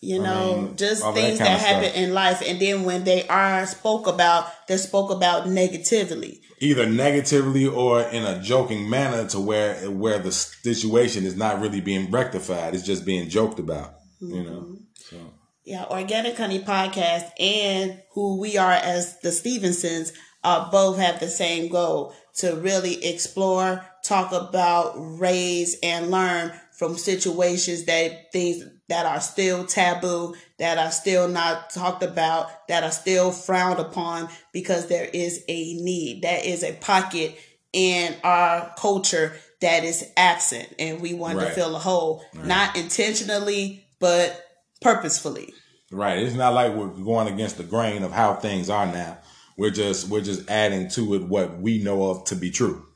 You 0.00 0.22
know, 0.22 0.52
I 0.52 0.60
mean, 0.60 0.76
just 0.76 1.02
things 1.14 1.38
that, 1.38 1.44
that 1.44 1.60
happen 1.60 1.94
in 1.94 2.12
life, 2.12 2.42
and 2.46 2.60
then 2.60 2.84
when 2.84 3.04
they 3.04 3.26
are 3.26 3.64
spoke 3.64 4.06
about, 4.06 4.50
they're 4.68 4.76
spoke 4.76 5.10
about 5.10 5.48
negatively. 5.48 6.42
Either 6.60 6.84
negatively 6.84 7.66
or 7.66 8.02
in 8.02 8.22
a 8.22 8.40
joking 8.42 8.90
manner, 8.90 9.26
to 9.28 9.40
where 9.40 9.90
where 9.90 10.18
the 10.18 10.30
situation 10.30 11.24
is 11.24 11.36
not 11.36 11.60
really 11.60 11.80
being 11.80 12.10
rectified; 12.10 12.74
it's 12.74 12.84
just 12.84 13.06
being 13.06 13.30
joked 13.30 13.58
about. 13.58 13.94
Mm-hmm. 14.22 14.34
You 14.34 14.42
know, 14.44 14.60
mm-hmm. 14.60 14.74
so 14.96 15.16
yeah, 15.64 15.84
Organic 15.86 16.36
Honey 16.36 16.60
Podcast 16.60 17.30
and 17.40 18.02
who 18.12 18.38
we 18.38 18.58
are 18.58 18.72
as 18.72 19.18
the 19.20 19.32
Stevensons 19.32 20.12
uh, 20.42 20.70
both 20.70 20.98
have 20.98 21.20
the 21.20 21.28
same 21.28 21.70
goal 21.70 22.14
to 22.34 22.54
really 22.56 23.02
explore, 23.04 23.84
talk 24.04 24.32
about, 24.32 24.92
raise, 24.96 25.76
and 25.82 26.10
learn 26.10 26.52
from 26.72 26.96
situations 26.96 27.84
that 27.84 28.32
things 28.32 28.62
that 28.88 29.06
are 29.06 29.20
still 29.20 29.64
taboo, 29.64 30.34
that 30.58 30.76
are 30.76 30.90
still 30.90 31.28
not 31.28 31.70
talked 31.70 32.02
about, 32.02 32.68
that 32.68 32.84
are 32.84 32.90
still 32.90 33.32
frowned 33.32 33.78
upon 33.78 34.28
because 34.52 34.88
there 34.88 35.08
is 35.14 35.42
a 35.48 35.74
need. 35.74 36.22
That 36.22 36.44
is 36.44 36.62
a 36.62 36.74
pocket 36.74 37.38
in 37.72 38.14
our 38.22 38.74
culture 38.76 39.32
that 39.62 39.84
is 39.84 40.10
absent 40.16 40.68
and 40.78 41.00
we 41.00 41.14
want 41.14 41.38
right. 41.38 41.48
to 41.48 41.54
fill 41.54 41.74
a 41.74 41.78
hole, 41.78 42.22
right. 42.34 42.46
not 42.46 42.76
intentionally, 42.76 43.86
but 43.98 44.43
purposefully. 44.84 45.52
Right. 45.90 46.18
It's 46.18 46.34
not 46.34 46.54
like 46.54 46.74
we're 46.74 46.88
going 46.88 47.32
against 47.32 47.56
the 47.58 47.64
grain 47.64 48.04
of 48.04 48.12
how 48.12 48.34
things 48.34 48.70
are 48.70 48.86
now. 48.86 49.18
We're 49.56 49.70
just 49.70 50.08
we're 50.08 50.20
just 50.20 50.48
adding 50.48 50.88
to 50.90 51.14
it 51.14 51.24
what 51.24 51.58
we 51.58 51.82
know 51.82 52.10
of 52.10 52.24
to 52.26 52.36
be 52.36 52.50
true. 52.50 52.86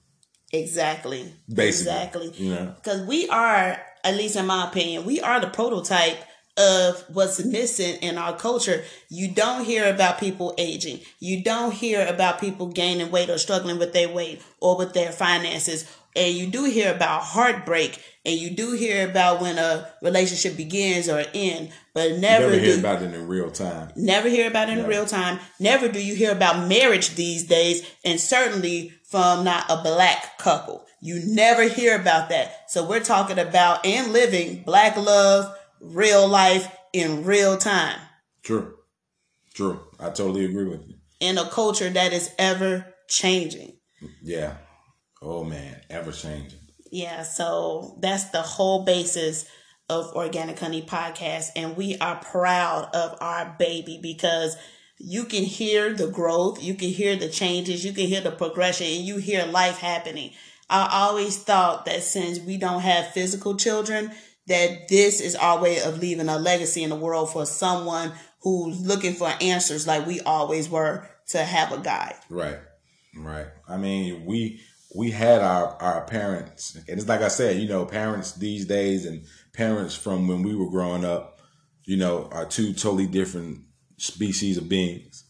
Exactly. 0.53 1.33
Basically. 1.53 2.29
Exactly. 2.29 2.31
You 2.37 2.55
know. 2.55 2.75
Because 2.77 3.07
we 3.07 3.29
are, 3.29 3.81
at 4.05 4.15
least 4.17 4.37
in 4.37 4.47
my 4.47 4.69
opinion, 4.69 5.05
we 5.05 5.21
are 5.21 5.41
the 5.41 5.49
prototype 5.49 6.19
of 6.57 7.05
what's 7.13 7.45
missing 7.45 7.97
in 8.03 8.19
our 8.19 8.37
culture. 8.37 8.83
You 9.09 9.31
don't 9.31 9.65
hear 9.65 9.89
about 9.89 10.19
people 10.19 10.55
aging. 10.59 11.01
You 11.21 11.45
don't 11.45 11.73
hear 11.73 12.05
about 12.07 12.41
people 12.41 12.67
gaining 12.67 13.13
weight 13.13 13.31
or 13.31 13.39
struggling 13.39 13.79
with 13.79 13.93
their 13.93 14.09
weight 14.09 14.43
or 14.61 14.77
with 14.77 14.93
their 14.93 15.13
finances 15.13 15.89
and 16.17 16.35
you 16.35 16.47
do 16.47 16.65
hear 16.65 16.95
about 16.95 17.23
heartbreak 17.23 18.03
and 18.25 18.39
you 18.39 18.51
do 18.51 18.73
hear 18.73 19.09
about 19.09 19.41
when 19.41 19.59
a 19.59 19.89
relationship 20.03 20.57
begins 20.57 21.09
or 21.09 21.25
end 21.35 21.71
but 21.95 22.19
never, 22.19 22.47
never 22.47 22.59
hear 22.59 22.75
do, 22.75 22.81
about 22.81 23.03
it 23.03 23.15
in 23.15 23.29
real 23.29 23.51
time. 23.51 23.91
Never 23.97 24.29
hear 24.29 24.49
about 24.49 24.69
it 24.69 24.79
in 24.79 24.87
real 24.87 25.07
time. 25.07 25.39
Never 25.59 25.89
do 25.89 26.05
you 26.05 26.15
hear 26.15 26.33
about 26.33 26.69
marriage 26.69 27.15
these 27.15 27.45
days 27.45 27.89
and 28.05 28.21
certainly 28.21 28.93
from 29.05 29.45
not 29.45 29.65
a 29.69 29.83
black 29.83 30.39
couple. 30.39 30.85
You 31.01 31.21
never 31.25 31.69
hear 31.69 31.99
about 31.99 32.29
that. 32.31 32.71
So 32.71 32.87
we're 32.87 33.01
talking 33.01 33.39
about 33.39 33.87
and 33.87 34.13
living 34.13 34.63
black 34.65 34.97
love 34.97 35.55
real 35.81 36.27
life 36.27 36.75
in 36.93 37.25
real 37.25 37.57
time. 37.57 37.99
True. 38.43 38.75
True. 39.55 39.81
I 40.01 40.07
totally 40.11 40.45
agree 40.45 40.69
with 40.69 40.87
you. 40.89 40.97
In 41.21 41.39
a 41.39 41.49
culture 41.49 41.91
that 41.91 42.13
is 42.13 42.31
ever 42.39 42.95
changing. 43.09 43.77
Yeah 44.23 44.55
Oh 45.21 45.45
man, 45.45 45.81
ever 45.91 46.13
changing. 46.13 46.59
Yeah, 46.91 47.23
so 47.23 47.99
that's 48.01 48.31
the 48.31 48.43
whole 48.43 48.85
basis 48.85 49.47
of 49.89 50.15
Organic 50.15 50.59
Honey 50.59 50.83
Podcast. 50.83 51.49
And 51.57 51.77
we 51.77 51.99
are 51.99 52.17
proud 52.17 52.91
of 52.95 53.17
our 53.21 53.57
baby 53.59 53.99
because 54.01 54.57
you 54.99 55.25
can 55.25 55.45
hear 55.45 55.95
the 55.95 56.09
growth, 56.09 56.63
you 56.63 56.75
can 56.75 56.89
hear 56.89 57.17
the 57.17 57.29
changes, 57.29 57.85
you 57.85 57.93
can 57.93 58.07
hear 58.07 58.21
the 58.21 58.31
progression, 58.31 58.87
and 58.87 59.05
you 59.05 59.19
hear 59.19 59.47
life 59.47 59.79
happening. 59.79 60.33
I 60.71 60.89
always 60.93 61.39
thought 61.39 61.85
that 61.87 62.03
since 62.03 62.39
we 62.41 62.57
don't 62.57 62.83
have 62.83 63.13
physical 63.13 63.57
children, 63.57 64.13
that 64.49 64.89
this 64.89 65.21
is 65.21 65.37
our 65.37 65.61
way 65.61 65.81
of 65.81 65.99
leaving 65.99 66.29
a 66.29 66.39
legacy 66.39 66.83
in 66.83 66.91
the 66.91 66.97
world 66.97 67.33
for 67.33 67.47
someone 67.47 68.13
who's 68.43 68.81
looking 68.81 69.15
for 69.15 69.33
answers 69.41 69.87
like 69.87 70.07
we 70.07 70.21
always 70.21 70.69
were 70.69 71.09
to 71.29 71.39
have 71.39 71.73
a 71.73 71.79
guide. 71.79 72.17
Right. 72.29 72.59
Right. 73.17 73.47
I 73.69 73.77
mean, 73.77 74.25
we 74.25 74.61
we 74.95 75.11
had 75.11 75.43
our 75.43 75.77
our 75.83 76.05
parents, 76.07 76.75
and 76.75 76.99
it's 76.99 77.09
like 77.09 77.21
I 77.21 77.29
said, 77.29 77.57
you 77.57 77.69
know, 77.69 77.85
parents 77.85 78.33
these 78.33 78.67
days 78.67 79.05
and 79.05 79.25
parents 79.53 79.95
from 79.95 80.29
when 80.29 80.43
we 80.43 80.55
were 80.55 80.71
growing 80.71 81.05
up, 81.05 81.41
you 81.85 81.97
know, 81.97 82.29
are 82.33 82.47
two 82.47 82.73
totally 82.73 83.07
different 83.07 83.61
species 83.99 84.57
of 84.57 84.69
beings. 84.69 85.25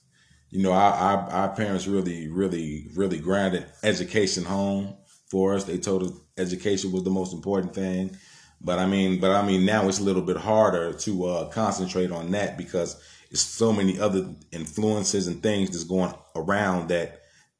You 0.50 0.62
know, 0.62 0.72
our 0.72 0.92
our, 0.92 1.18
our 1.30 1.48
parents 1.56 1.86
really, 1.86 2.28
really, 2.28 2.86
really 2.94 3.18
grounded 3.18 3.66
education 3.82 4.44
home 4.44 4.96
for 5.28 5.54
us. 5.54 5.64
They 5.64 5.78
told 5.78 6.04
us 6.04 6.12
education 6.36 6.92
was 6.92 7.04
the 7.04 7.10
most 7.10 7.32
important 7.32 7.74
thing. 7.74 8.16
But 8.60 8.78
I 8.78 8.86
mean, 8.86 9.20
but 9.20 9.32
I 9.32 9.46
mean, 9.46 9.64
now 9.64 9.88
it's 9.88 10.00
a 10.00 10.04
little 10.04 10.22
bit 10.22 10.36
harder 10.36 10.92
to 10.92 11.24
uh, 11.26 11.48
concentrate 11.48 12.10
on 12.10 12.30
that 12.32 12.56
because 12.56 13.00
it's 13.30 13.42
so 13.42 13.72
many 13.72 13.98
other 14.00 14.34
influences 14.52 15.26
and 15.26 15.42
things 15.42 15.70
that's 15.70 15.84
going 15.84 16.12
around 16.34 16.88
that 16.88 17.17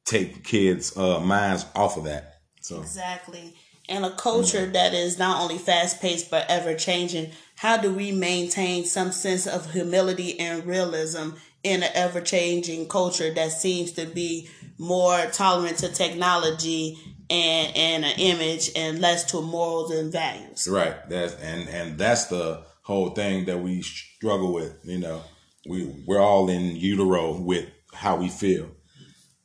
take 0.09 0.43
kids' 0.43 0.95
uh, 0.97 1.19
minds 1.19 1.65
off 1.75 1.97
of 1.97 2.05
that. 2.05 2.41
So 2.61 2.81
exactly, 2.81 3.55
and 3.87 4.05
a 4.05 4.11
culture 4.11 4.63
mm-hmm. 4.63 4.73
that 4.73 4.93
is 4.93 5.17
not 5.17 5.41
only 5.41 5.57
fast 5.57 6.01
paced 6.01 6.29
but 6.29 6.45
ever 6.49 6.75
changing. 6.75 7.31
How 7.55 7.77
do 7.77 7.93
we 7.93 8.11
maintain 8.11 8.85
some 8.85 9.11
sense 9.11 9.45
of 9.45 9.73
humility 9.73 10.39
and 10.39 10.65
realism 10.65 11.31
in 11.63 11.83
an 11.83 11.89
ever 11.93 12.21
changing 12.21 12.87
culture 12.87 13.33
that 13.33 13.51
seems 13.51 13.91
to 13.93 14.05
be 14.05 14.49
more 14.77 15.25
tolerant 15.27 15.77
to 15.79 15.89
technology 15.89 16.97
and 17.29 17.75
and 17.75 18.05
an 18.05 18.13
image 18.17 18.71
and 18.75 18.99
less 18.99 19.25
to 19.25 19.41
morals 19.41 19.91
and 19.91 20.11
values. 20.11 20.67
Right. 20.67 20.95
That's 21.09 21.35
and 21.35 21.69
and 21.69 21.97
that's 21.97 22.25
the 22.25 22.63
whole 22.81 23.11
thing 23.11 23.45
that 23.45 23.59
we 23.59 23.81
struggle 23.81 24.53
with. 24.53 24.79
You 24.83 24.99
know, 24.99 25.21
we 25.67 25.93
we're 26.07 26.21
all 26.21 26.49
in 26.49 26.75
utero 26.75 27.37
with 27.37 27.69
how 27.93 28.15
we 28.15 28.29
feel. 28.29 28.69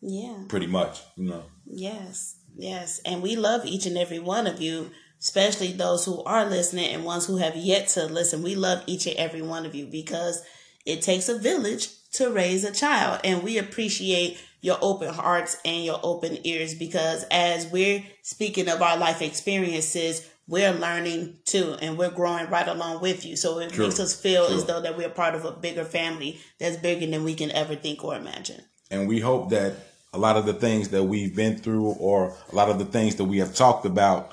Yeah. 0.05 0.45
Pretty 0.49 0.67
much. 0.67 1.01
You 1.17 1.31
know. 1.31 1.45
Yes. 1.65 2.37
Yes. 2.57 3.01
And 3.05 3.23
we 3.23 3.37
love 3.37 3.65
each 3.65 3.87
and 3.87 3.97
every 3.97 4.19
one 4.19 4.47
of 4.47 4.61
you, 4.61 4.91
especially 5.21 5.73
those 5.73 6.05
who 6.05 6.23
are 6.25 6.45
listening 6.45 6.91
and 6.91 7.05
ones 7.05 7.27
who 7.27 7.39
have 7.39 7.57
yet 7.57 7.89
to 7.89 8.07
listen. 8.07 8.43
We 8.43 8.55
love 8.55 8.83
each 8.87 9.07
and 9.07 9.17
every 9.17 9.43
one 9.43 9.65
of 9.67 9.75
you 9.75 9.87
because 9.87 10.43
it 10.85 11.01
takes 11.03 11.29
a 11.29 11.39
village 11.39 11.89
to 12.13 12.31
raise 12.31 12.63
a 12.63 12.71
child, 12.71 13.21
and 13.25 13.43
we 13.43 13.59
appreciate 13.59 14.39
your 14.61 14.79
open 14.81 15.13
hearts 15.13 15.59
and 15.65 15.85
your 15.85 15.99
open 16.03 16.39
ears 16.45 16.75
because 16.75 17.25
as 17.31 17.67
we're 17.67 18.05
speaking 18.23 18.69
of 18.69 18.81
our 18.81 18.97
life 18.97 19.21
experiences, 19.21 20.27
we're 20.47 20.73
learning 20.73 21.39
too 21.45 21.77
and 21.83 21.99
we're 21.99 22.11
growing 22.11 22.49
right 22.49 22.69
along 22.69 23.01
with 23.03 23.27
you. 23.27 23.37
So 23.37 23.59
it 23.59 23.73
True. 23.73 23.87
makes 23.87 23.99
us 23.99 24.19
feel 24.19 24.47
True. 24.47 24.57
as 24.57 24.65
though 24.65 24.81
that 24.81 24.97
we're 24.97 25.11
part 25.11 25.35
of 25.35 25.45
a 25.45 25.53
bigger 25.53 25.85
family 25.85 26.39
that's 26.59 26.77
bigger 26.77 27.07
than 27.07 27.25
we 27.25 27.35
can 27.35 27.51
ever 27.51 27.75
think 27.75 28.05
or 28.05 28.15
imagine. 28.15 28.63
And 28.91 29.09
we 29.09 29.21
hope 29.21 29.51
that 29.51 29.75
a 30.15 30.19
lot 30.19 30.37
of 30.37 30.47
the 30.47 30.55
things 30.55 30.91
that 30.91 31.03
we've 31.03 31.35
been 31.35 31.59
through 31.59 31.87
or 31.99 32.37
a 32.51 32.55
lot 32.55 32.71
of 32.71 32.79
the 32.79 32.85
things 32.85 33.17
that 33.17 33.25
we 33.25 33.39
have 33.39 33.55
talked 33.55 33.85
about 33.85 34.33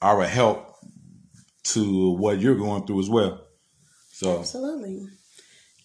are 0.00 0.20
a 0.22 0.26
help 0.26 0.74
to 1.62 2.12
what 2.12 2.40
you're 2.40 2.56
going 2.56 2.86
through 2.86 3.00
as 3.00 3.10
well. 3.10 3.44
So 4.10 4.38
Absolutely. 4.38 5.06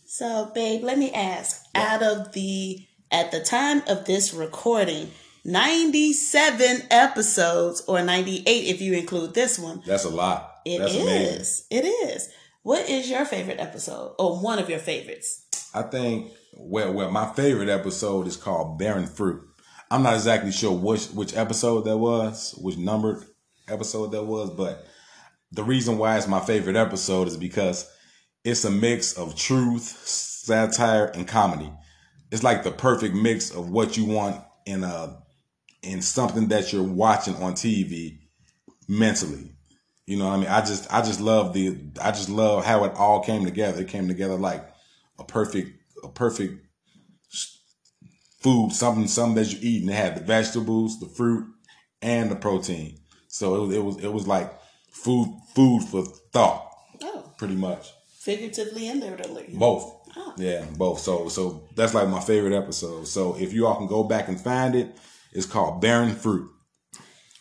So 0.06 0.50
babe, 0.56 0.84
let 0.84 0.98
me 0.98 1.12
ask, 1.12 1.66
yeah. 1.76 1.96
out 1.96 2.04
of 2.04 2.34
the 2.34 2.86
at 3.12 3.32
the 3.32 3.42
time 3.42 3.84
of 3.88 4.06
this 4.06 4.34
recording, 4.34 5.12
97 5.46 6.84
episodes, 6.90 7.82
or 7.88 8.02
98 8.02 8.44
if 8.46 8.82
you 8.82 8.94
include 8.94 9.34
this 9.34 9.60
one. 9.60 9.84
That's 9.86 10.06
a 10.06 10.10
lot. 10.10 10.52
It 10.66 10.80
That's 10.80 10.96
is. 10.96 11.68
It 11.70 11.86
is. 11.86 12.30
What 12.64 12.90
is 12.90 13.10
your 13.10 13.26
favorite 13.26 13.60
episode, 13.60 14.16
or 14.18 14.40
one 14.40 14.58
of 14.58 14.70
your 14.70 14.80
favorites? 14.80 15.46
I 15.74 15.82
think 15.82 16.32
well, 16.56 16.94
well, 16.94 17.12
my 17.12 17.32
favorite 17.34 17.70
episode 17.70 18.28
is 18.28 18.38
called 18.38 18.78
Bearing 18.78 19.08
Fruit. 19.08 19.42
I'm 19.92 20.04
not 20.04 20.16
exactly 20.16 20.52
sure 20.52 20.72
which 20.72 21.08
which 21.08 21.36
episode 21.36 21.86
that 21.86 21.98
was, 21.98 22.54
which 22.60 22.78
numbered 22.78 23.24
episode 23.68 24.12
that 24.12 24.24
was, 24.24 24.50
but 24.50 24.86
the 25.52 25.64
reason 25.64 25.98
why 25.98 26.18
it's 26.18 26.28
my 26.28 26.40
favorite 26.40 26.76
episode 26.76 27.28
is 27.28 27.38
because 27.38 27.90
it's 28.44 28.66
a 28.66 28.72
mix 28.72 29.14
of 29.14 29.36
truth, 29.36 29.84
satire, 29.84 31.06
and 31.14 31.28
comedy 31.28 31.72
it's 32.34 32.42
like 32.42 32.64
the 32.64 32.72
perfect 32.72 33.14
mix 33.14 33.52
of 33.52 33.70
what 33.70 33.96
you 33.96 34.06
want 34.06 34.44
in 34.66 34.84
a 34.84 35.20
in 35.84 36.02
something 36.02 36.48
that 36.48 36.74
you're 36.74 36.82
watching 36.82 37.36
on 37.36 37.54
TV 37.54 38.18
mentally. 38.88 39.52
You 40.08 40.18
know 40.18 40.26
what 40.26 40.34
I 40.34 40.38
mean? 40.38 40.48
I 40.48 40.62
just 40.62 40.92
I 40.92 41.04
just 41.04 41.22
love 41.22 41.54
the 41.54 41.78
I 42.02 42.10
just 42.10 42.30
love 42.30 42.66
how 42.66 42.86
it 42.86 42.94
all 42.96 43.24
came 43.24 43.46
together. 43.46 43.82
It 43.82 43.88
came 43.88 44.08
together 44.08 44.34
like 44.34 44.68
a 45.20 45.24
perfect 45.24 45.78
a 46.04 46.10
perfect 46.10 46.66
food, 48.42 48.72
something 48.74 49.08
something 49.08 49.36
that 49.36 49.52
you 49.52 49.60
eat 49.62 49.82
and 49.82 49.90
it 49.90 49.94
had 49.94 50.18
the 50.18 50.22
vegetables, 50.22 51.00
the 51.00 51.08
fruit, 51.08 51.48
and 52.02 52.30
the 52.30 52.36
protein. 52.36 53.00
So 53.28 53.56
it 53.56 53.68
was 53.68 53.76
it 53.76 53.84
was 53.84 53.98
it 54.04 54.14
was 54.14 54.28
like 54.28 54.54
food 54.92 55.36
food 55.56 55.84
for 55.84 56.06
thought. 56.32 56.70
Oh. 57.02 57.34
Pretty 57.38 57.56
much. 57.56 57.92
Figuratively 58.20 58.88
and 58.90 59.02
literally. 59.02 59.50
Both. 59.54 60.10
Oh. 60.16 60.34
Yeah, 60.38 60.66
both. 60.78 61.00
So 61.00 61.30
so 61.30 61.64
that's 61.76 61.94
like 61.94 62.10
my 62.10 62.20
favorite 62.20 62.56
episode. 62.56 63.08
So 63.08 63.36
if 63.38 63.54
you 63.54 63.66
all 63.66 63.78
can 63.78 63.88
go 63.88 64.04
back 64.04 64.28
and 64.28 64.40
find 64.40 64.76
it, 64.76 64.96
it's 65.32 65.46
called 65.46 65.82
Bearing 65.82 66.14
Fruit. 66.14 66.50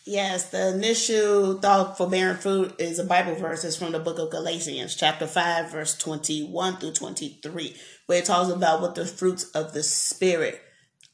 Yes, 0.05 0.49
the 0.49 0.75
initial 0.75 1.59
thought 1.59 1.97
for 1.97 2.09
bearing 2.09 2.37
fruit 2.37 2.75
is 2.79 2.99
a 2.99 3.05
Bible 3.05 3.35
verse. 3.35 3.63
It's 3.63 3.77
from 3.77 3.93
the 3.93 3.99
book 3.99 4.19
of 4.19 4.31
Galatians, 4.31 4.95
chapter 4.95 5.25
5, 5.25 5.71
verse 5.71 5.97
21 5.97 6.77
through 6.77 6.91
23, 6.91 7.75
where 8.07 8.19
it 8.19 8.25
talks 8.25 8.49
about 8.49 8.81
what 8.81 8.95
the 8.95 9.05
fruits 9.05 9.45
of 9.51 9.73
the 9.73 9.81
Spirit 9.81 10.61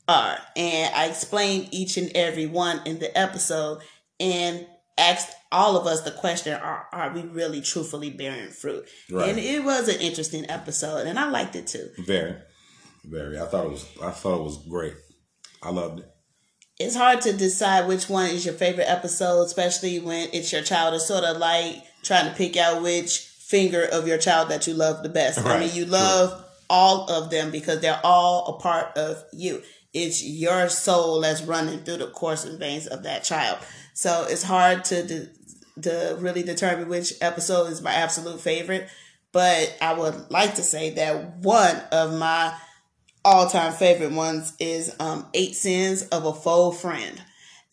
are. 0.07 0.37
And 0.55 0.93
I 0.95 1.05
explained 1.05 1.69
each 1.71 1.97
and 1.97 2.11
every 2.15 2.47
one 2.47 2.81
in 2.85 2.97
the 2.97 3.15
episode 3.15 3.81
and 4.19 4.65
asked 4.97 5.35
all 5.51 5.77
of 5.77 5.87
us 5.87 6.01
the 6.01 6.11
question 6.11 6.53
are, 6.53 6.87
are 6.91 7.13
we 7.13 7.21
really 7.21 7.61
truthfully 7.61 8.09
bearing 8.09 8.49
fruit 8.49 8.87
right. 9.09 9.29
and 9.29 9.39
it 9.39 9.63
was 9.63 9.87
an 9.87 9.99
interesting 10.01 10.45
episode 10.49 11.07
and 11.07 11.17
i 11.17 11.29
liked 11.29 11.55
it 11.55 11.65
too 11.65 11.89
very 12.05 12.35
very 13.05 13.39
i 13.39 13.45
thought 13.45 13.65
it 13.65 13.71
was 13.71 13.87
i 14.03 14.11
thought 14.11 14.39
it 14.39 14.43
was 14.43 14.57
great 14.67 14.93
i 15.63 15.69
loved 15.69 15.99
it 15.99 16.11
it's 16.79 16.95
hard 16.95 17.21
to 17.21 17.33
decide 17.33 17.87
which 17.87 18.09
one 18.09 18.29
is 18.29 18.45
your 18.45 18.53
favorite 18.53 18.89
episode 18.89 19.41
especially 19.43 19.99
when 19.99 20.29
it's 20.33 20.51
your 20.51 20.61
child 20.61 20.93
it's 20.93 21.07
sort 21.07 21.23
of 21.23 21.37
like 21.37 21.75
trying 22.03 22.29
to 22.29 22.35
pick 22.35 22.57
out 22.57 22.81
which 22.81 23.19
finger 23.19 23.83
of 23.91 24.07
your 24.07 24.17
child 24.17 24.49
that 24.49 24.67
you 24.67 24.73
love 24.73 25.03
the 25.03 25.09
best 25.09 25.37
right. 25.39 25.57
i 25.57 25.59
mean 25.59 25.75
you 25.75 25.85
love 25.85 26.45
all 26.69 27.09
of 27.09 27.29
them 27.29 27.51
because 27.51 27.79
they're 27.81 28.01
all 28.03 28.47
a 28.47 28.61
part 28.61 28.95
of 28.97 29.23
you 29.33 29.61
it's 29.93 30.23
your 30.23 30.69
soul 30.69 31.21
that's 31.21 31.41
running 31.41 31.79
through 31.79 31.97
the 31.97 32.07
course 32.07 32.45
and 32.45 32.59
veins 32.59 32.87
of 32.87 33.03
that 33.03 33.23
child 33.23 33.57
so 33.93 34.25
it's 34.29 34.43
hard 34.43 34.85
to 34.85 35.27
to 35.81 36.17
really 36.19 36.43
determine 36.43 36.89
which 36.89 37.13
episode 37.21 37.71
is 37.71 37.81
my 37.81 37.93
absolute 37.93 38.39
favorite. 38.39 38.87
But 39.31 39.77
I 39.81 39.93
would 39.93 40.31
like 40.31 40.55
to 40.55 40.63
say 40.63 40.91
that 40.91 41.37
one 41.37 41.75
of 41.91 42.17
my 42.17 42.55
all 43.23 43.49
time 43.49 43.73
favorite 43.73 44.11
ones 44.11 44.53
is 44.59 44.95
um, 44.99 45.25
Eight 45.33 45.55
Sins 45.55 46.03
of 46.03 46.25
a 46.25 46.33
Faux 46.33 46.79
Friend. 46.79 47.21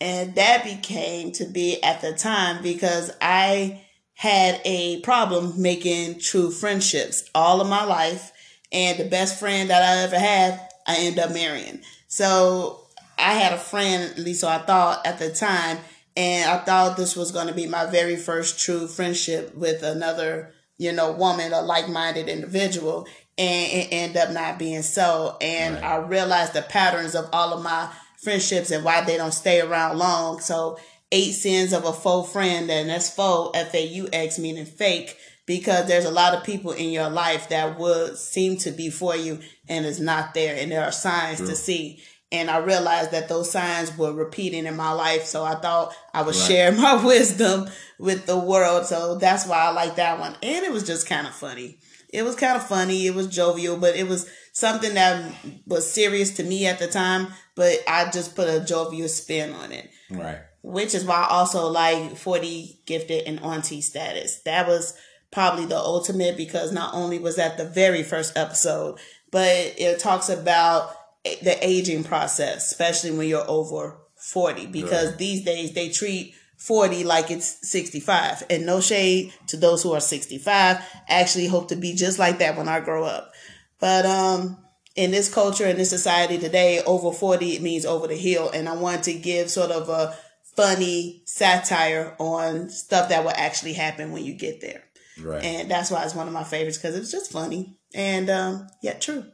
And 0.00 0.34
that 0.34 0.64
became 0.64 1.32
to 1.32 1.46
be 1.46 1.82
at 1.82 2.00
the 2.00 2.12
time 2.12 2.62
because 2.62 3.10
I 3.20 3.82
had 4.14 4.60
a 4.64 5.00
problem 5.00 5.60
making 5.60 6.18
true 6.20 6.50
friendships 6.50 7.28
all 7.34 7.60
of 7.60 7.68
my 7.68 7.84
life. 7.84 8.32
And 8.72 8.98
the 8.98 9.04
best 9.04 9.38
friend 9.38 9.70
that 9.70 9.82
I 9.82 10.02
ever 10.02 10.18
had, 10.18 10.60
I 10.86 10.96
ended 10.98 11.24
up 11.24 11.32
marrying. 11.32 11.80
So 12.08 12.86
I 13.18 13.34
had 13.34 13.52
a 13.52 13.58
friend, 13.58 14.10
at 14.10 14.18
least 14.18 14.40
so 14.40 14.48
I 14.48 14.58
thought 14.58 15.06
at 15.06 15.18
the 15.18 15.30
time, 15.30 15.78
and 16.16 16.50
I 16.50 16.58
thought 16.58 16.96
this 16.96 17.16
was 17.16 17.30
going 17.30 17.46
to 17.46 17.54
be 17.54 17.66
my 17.66 17.86
very 17.86 18.16
first 18.16 18.58
true 18.58 18.86
friendship 18.86 19.54
with 19.54 19.82
another, 19.82 20.52
you 20.78 20.92
know, 20.92 21.12
woman, 21.12 21.52
a 21.52 21.60
like 21.60 21.88
minded 21.88 22.28
individual. 22.28 23.06
And 23.38 23.72
it 23.72 23.88
ended 23.92 24.16
up 24.16 24.30
not 24.30 24.58
being 24.58 24.82
so. 24.82 25.36
And 25.40 25.74
right. 25.74 25.84
I 25.84 25.96
realized 25.96 26.54
the 26.54 26.62
patterns 26.62 27.14
of 27.14 27.28
all 27.32 27.52
of 27.52 27.62
my 27.62 27.90
friendships 28.16 28.70
and 28.70 28.84
why 28.84 29.02
they 29.04 29.16
don't 29.16 29.32
stay 29.32 29.60
around 29.60 29.98
long. 29.98 30.40
So, 30.40 30.78
eight 31.12 31.32
sins 31.32 31.72
of 31.72 31.84
a 31.84 31.92
faux 31.92 32.32
friend, 32.32 32.70
and 32.70 32.90
that's 32.90 33.10
faux, 33.10 33.56
F 33.56 33.74
A 33.74 33.86
U 33.86 34.08
X, 34.12 34.38
meaning 34.38 34.64
fake, 34.64 35.16
because 35.46 35.86
there's 35.86 36.04
a 36.04 36.10
lot 36.10 36.34
of 36.34 36.44
people 36.44 36.72
in 36.72 36.90
your 36.90 37.08
life 37.08 37.48
that 37.50 37.78
would 37.78 38.16
seem 38.18 38.56
to 38.58 38.70
be 38.70 38.90
for 38.90 39.14
you 39.14 39.38
and 39.68 39.86
is 39.86 40.00
not 40.00 40.34
there. 40.34 40.56
And 40.58 40.72
there 40.72 40.82
are 40.82 40.92
signs 40.92 41.38
True. 41.38 41.48
to 41.48 41.54
see. 41.54 42.02
And 42.32 42.50
I 42.50 42.58
realized 42.58 43.12
that 43.12 43.28
those 43.28 43.50
signs 43.50 43.96
were 43.96 44.12
repeating 44.12 44.66
in 44.66 44.76
my 44.76 44.90
life. 44.90 45.24
So 45.24 45.44
I 45.44 45.54
thought 45.54 45.94
I 46.12 46.22
would 46.22 46.34
right. 46.34 46.48
share 46.48 46.72
my 46.76 47.04
wisdom 47.04 47.68
with 47.98 48.26
the 48.26 48.38
world. 48.38 48.86
So 48.86 49.16
that's 49.16 49.46
why 49.46 49.58
I 49.58 49.70
like 49.70 49.96
that 49.96 50.18
one. 50.18 50.34
And 50.42 50.64
it 50.64 50.72
was 50.72 50.84
just 50.84 51.08
kind 51.08 51.26
of 51.26 51.34
funny. 51.34 51.78
It 52.10 52.22
was 52.22 52.36
kind 52.36 52.56
of 52.56 52.66
funny. 52.66 53.06
It 53.06 53.14
was 53.14 53.26
jovial, 53.26 53.76
but 53.76 53.96
it 53.96 54.08
was 54.08 54.28
something 54.52 54.94
that 54.94 55.32
was 55.66 55.90
serious 55.90 56.32
to 56.36 56.44
me 56.44 56.66
at 56.66 56.78
the 56.78 56.86
time. 56.86 57.28
But 57.54 57.78
I 57.88 58.10
just 58.10 58.36
put 58.36 58.48
a 58.48 58.64
jovial 58.64 59.08
spin 59.08 59.52
on 59.52 59.72
it. 59.72 59.90
Right. 60.10 60.38
which 60.62 60.94
is 60.94 61.04
why 61.04 61.16
I 61.16 61.28
also 61.28 61.66
like 61.68 62.16
40 62.16 62.82
gifted 62.86 63.26
and 63.26 63.40
auntie 63.40 63.80
status. 63.80 64.40
That 64.44 64.68
was 64.68 64.96
probably 65.30 65.66
the 65.66 65.76
ultimate 65.76 66.36
because 66.36 66.72
not 66.72 66.94
only 66.94 67.18
was 67.18 67.36
that 67.36 67.56
the 67.56 67.64
very 67.64 68.02
first 68.02 68.36
episode, 68.36 68.98
but 69.30 69.48
it 69.48 69.98
talks 69.98 70.28
about 70.28 70.92
the 71.24 71.58
aging 71.60 72.04
process, 72.04 72.70
especially 72.70 73.10
when 73.10 73.28
you're 73.28 73.48
over 73.48 73.98
40, 74.16 74.66
because 74.66 75.10
right. 75.10 75.18
these 75.18 75.44
days 75.44 75.72
they 75.72 75.88
treat 75.88 76.34
40 76.56 77.04
like 77.04 77.30
it's 77.30 77.68
65. 77.68 78.44
And 78.50 78.66
no 78.66 78.80
shade 78.80 79.32
to 79.48 79.56
those 79.56 79.82
who 79.82 79.92
are 79.92 80.00
65. 80.00 80.78
Actually 81.08 81.46
hope 81.46 81.68
to 81.68 81.76
be 81.76 81.94
just 81.94 82.18
like 82.18 82.38
that 82.38 82.56
when 82.56 82.68
I 82.68 82.80
grow 82.80 83.04
up. 83.04 83.32
But 83.78 84.06
um 84.06 84.58
in 84.94 85.10
this 85.10 85.32
culture 85.32 85.66
in 85.66 85.76
this 85.76 85.90
society 85.90 86.38
today, 86.38 86.82
over 86.86 87.12
40 87.12 87.56
it 87.56 87.62
means 87.62 87.84
over 87.84 88.06
the 88.06 88.16
hill. 88.16 88.50
And 88.52 88.68
I 88.68 88.74
want 88.74 89.04
to 89.04 89.12
give 89.12 89.50
sort 89.50 89.70
of 89.70 89.88
a 89.88 90.16
funny 90.56 91.22
satire 91.26 92.16
on 92.18 92.70
stuff 92.70 93.10
that 93.10 93.22
will 93.22 93.32
actually 93.34 93.74
happen 93.74 94.10
when 94.10 94.24
you 94.24 94.34
get 94.34 94.60
there. 94.62 94.82
Right. 95.22 95.44
And 95.44 95.70
that's 95.70 95.90
why 95.90 96.02
it's 96.04 96.14
one 96.14 96.26
of 96.26 96.32
my 96.32 96.44
favorites 96.44 96.78
because 96.78 96.96
it's 96.96 97.12
just 97.12 97.30
funny 97.30 97.76
and 97.94 98.30
um 98.30 98.68
yet 98.82 99.00
true. 99.00 99.26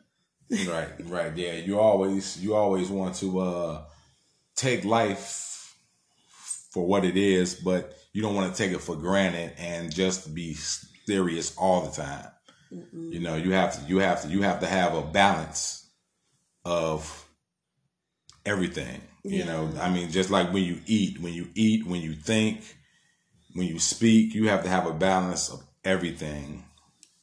right, 0.68 0.90
right. 1.04 1.36
Yeah. 1.36 1.54
You 1.54 1.78
always 1.78 2.42
you 2.42 2.54
always 2.54 2.88
want 2.88 3.14
to 3.16 3.38
uh 3.38 3.84
take 4.56 4.84
life 4.84 5.51
for 6.72 6.86
what 6.86 7.04
it 7.04 7.16
is, 7.16 7.54
but 7.54 7.94
you 8.12 8.22
don't 8.22 8.34
want 8.34 8.54
to 8.54 8.62
take 8.62 8.72
it 8.72 8.80
for 8.80 8.96
granted 8.96 9.52
and 9.58 9.94
just 9.94 10.34
be 10.34 10.54
serious 11.06 11.56
all 11.56 11.86
the 11.86 12.02
time. 12.02 12.26
Mm-mm. 12.72 13.12
You 13.12 13.20
know, 13.20 13.36
you 13.36 13.52
have 13.52 13.78
to 13.78 13.88
you 13.88 13.98
have 13.98 14.22
to 14.22 14.28
you 14.28 14.42
have 14.42 14.60
to 14.60 14.66
have 14.66 14.94
a 14.94 15.02
balance 15.02 15.90
of 16.64 17.26
everything. 18.46 19.00
Yeah. 19.24 19.38
You 19.38 19.44
know, 19.44 19.70
I 19.80 19.90
mean, 19.90 20.10
just 20.10 20.30
like 20.30 20.52
when 20.52 20.64
you 20.64 20.80
eat, 20.86 21.20
when 21.20 21.32
you 21.32 21.48
eat, 21.54 21.86
when 21.86 22.00
you 22.00 22.14
think, 22.14 22.76
when 23.54 23.68
you 23.68 23.78
speak, 23.78 24.34
you 24.34 24.48
have 24.48 24.64
to 24.64 24.68
have 24.68 24.86
a 24.86 24.92
balance 24.92 25.48
of 25.50 25.62
everything. 25.84 26.64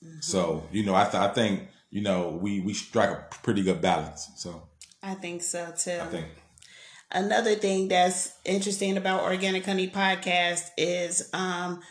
Mm-hmm. 0.04 0.20
So, 0.22 0.68
you 0.72 0.86
know, 0.86 0.96
I, 0.96 1.04
th- 1.04 1.16
I 1.16 1.28
think, 1.30 1.68
you 1.90 2.02
know, 2.02 2.40
we, 2.42 2.62
we 2.62 2.74
strike 2.74 3.10
a 3.10 3.26
pretty 3.44 3.64
good 3.64 3.82
balance. 3.82 4.30
So 4.38 4.70
I 5.04 5.16
think 5.16 5.42
so 5.42 5.74
too. 5.78 6.00
I 6.02 6.06
think 6.06 6.28
Another 7.12 7.56
thing 7.56 7.88
that's 7.88 8.36
interesting 8.46 8.96
about 8.96 9.24
Organic 9.24 9.66
Honey 9.66 9.90
Podcast 9.90 10.70
is 10.78 11.28
um, 11.34 11.82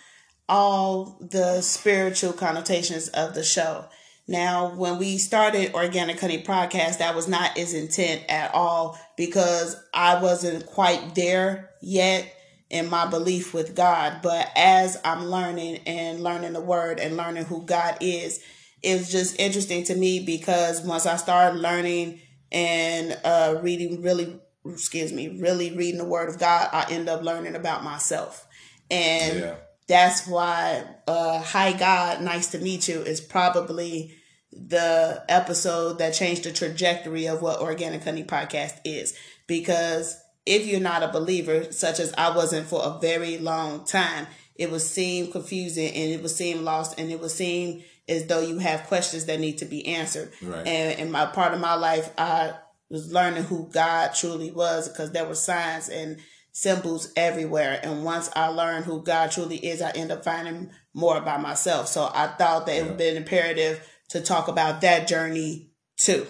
all 0.48 1.18
the 1.20 1.61
spiritual 1.61 2.33
connotations 2.33 3.09
of 3.09 3.35
the 3.35 3.42
show. 3.42 3.87
Now, 4.28 4.74
when 4.74 4.98
we 4.98 5.18
started 5.18 5.74
Organic 5.74 6.20
Honey 6.20 6.42
Podcast, 6.42 6.98
that 6.98 7.16
was 7.16 7.26
not 7.26 7.59
its 7.59 7.74
intent 7.74 8.26
at 8.28 8.54
all 8.54 8.96
because 9.16 9.74
I 9.92 10.22
wasn't 10.22 10.66
quite 10.66 11.16
there 11.16 11.70
yet 11.83 12.33
in 12.70 12.88
my 12.88 13.07
belief 13.07 13.52
with 13.52 13.74
God. 13.74 14.20
But 14.22 14.52
as 14.54 15.00
I'm 15.04 15.24
learning 15.24 15.78
and 15.87 16.22
learning 16.22 16.52
the 16.52 16.61
word 16.61 17.00
and 17.00 17.16
learning 17.16 17.46
who 17.46 17.62
God 17.62 17.96
is, 18.00 18.40
it's 18.85 19.11
just 19.11 19.40
interesting 19.40 19.83
to 19.85 19.96
me 19.96 20.20
because 20.20 20.81
once 20.83 21.07
I 21.07 21.16
started 21.16 21.59
learning 21.59 22.20
and 22.52 23.18
uh, 23.24 23.59
reading 23.62 24.02
really 24.02 24.38
excuse 24.72 25.12
me, 25.12 25.38
really 25.40 25.76
reading 25.76 25.98
the 25.98 26.04
word 26.04 26.28
of 26.28 26.38
God, 26.38 26.68
I 26.72 26.87
end 26.90 27.09
up 27.09 27.22
learning 27.22 27.54
about 27.54 27.85
myself. 27.85 28.46
And 28.90 29.40
yeah. 29.40 29.54
that's 29.87 30.26
why 30.26 30.85
uh 31.07 31.40
Hi 31.40 31.72
God, 31.72 32.22
Nice 32.22 32.48
to 32.52 32.59
Meet 32.59 32.88
You 32.88 33.00
is 33.00 33.20
probably 33.20 34.14
the 34.52 35.24
episode 35.28 35.98
that 35.98 36.14
changed 36.14 36.44
the 36.44 36.52
trajectory 36.52 37.26
of 37.26 37.42
what 37.42 37.61
Organic 37.61 38.02
Honey 38.02 38.24
Podcast 38.24 38.74
is. 38.85 39.16
Because 39.46 40.18
if 40.46 40.66
you're 40.66 40.81
not 40.81 41.02
a 41.02 41.09
believer, 41.09 41.70
such 41.72 42.00
as 42.00 42.12
I 42.16 42.35
wasn't 42.35 42.66
for 42.66 42.83
a 42.83 42.98
very 42.98 43.38
long 43.38 43.85
time, 43.85 44.26
it 44.54 44.70
would 44.70 44.81
seem 44.81 45.31
confusing 45.31 45.94
and 45.94 46.12
it 46.12 46.22
would 46.22 46.31
seem 46.31 46.64
lost 46.64 46.98
and 46.98 47.11
it 47.11 47.20
would 47.20 47.31
seem 47.31 47.85
as 48.09 48.26
though 48.26 48.40
you 48.40 48.59
have 48.59 48.85
questions 48.85 49.26
that 49.26 49.38
need 49.38 49.59
to 49.59 49.66
be 49.66 49.87
answered. 49.87 50.33
Right. 50.42 50.66
And 50.66 50.98
in 50.98 51.11
my 51.11 51.26
part 51.26 51.52
of 51.52 51.61
my 51.61 51.74
life, 51.74 52.11
I 52.16 52.54
was 52.90 53.12
learning 53.12 53.44
who 53.44 53.68
God 53.70 54.14
truly 54.14 54.51
was 54.51 54.88
because 54.88 55.12
there 55.12 55.27
were 55.27 55.35
signs 55.35 55.88
and 55.88 56.18
symbols 56.53 57.12
everywhere. 57.16 57.81
And 57.83 58.05
once 58.05 58.31
I 58.35 58.48
learned 58.48 58.85
who 58.85 59.03
God 59.03 59.31
truly 59.31 59.57
is, 59.57 59.83
I 59.83 59.90
end 59.90 60.11
up 60.11 60.24
finding 60.24 60.70
more 60.94 61.16
about 61.16 61.40
myself. 61.40 61.88
So 61.88 62.11
I 62.12 62.29
thought 62.29 62.66
that 62.66 62.74
yeah. 62.74 62.83
it 62.83 62.87
would 62.87 62.98
be 62.98 63.16
imperative 63.16 63.87
to 64.09 64.20
talk 64.20 64.48
about 64.48 64.81
that 64.81 65.07
journey 65.07 65.70
too. 65.96 66.27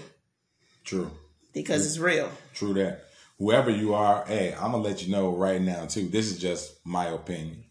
True. 0.84 1.10
Because 1.52 1.82
True. 1.82 1.86
it's 1.86 1.98
real. 1.98 2.32
True 2.54 2.74
that. 2.74 3.04
Whoever 3.38 3.70
you 3.70 3.94
are, 3.94 4.24
hey, 4.26 4.52
I'm 4.54 4.72
gonna 4.72 4.82
let 4.82 5.04
you 5.04 5.12
know 5.12 5.34
right 5.34 5.62
now 5.62 5.86
too. 5.86 6.08
This 6.08 6.30
is 6.30 6.38
just 6.38 6.84
my 6.84 7.06
opinion. 7.06 7.64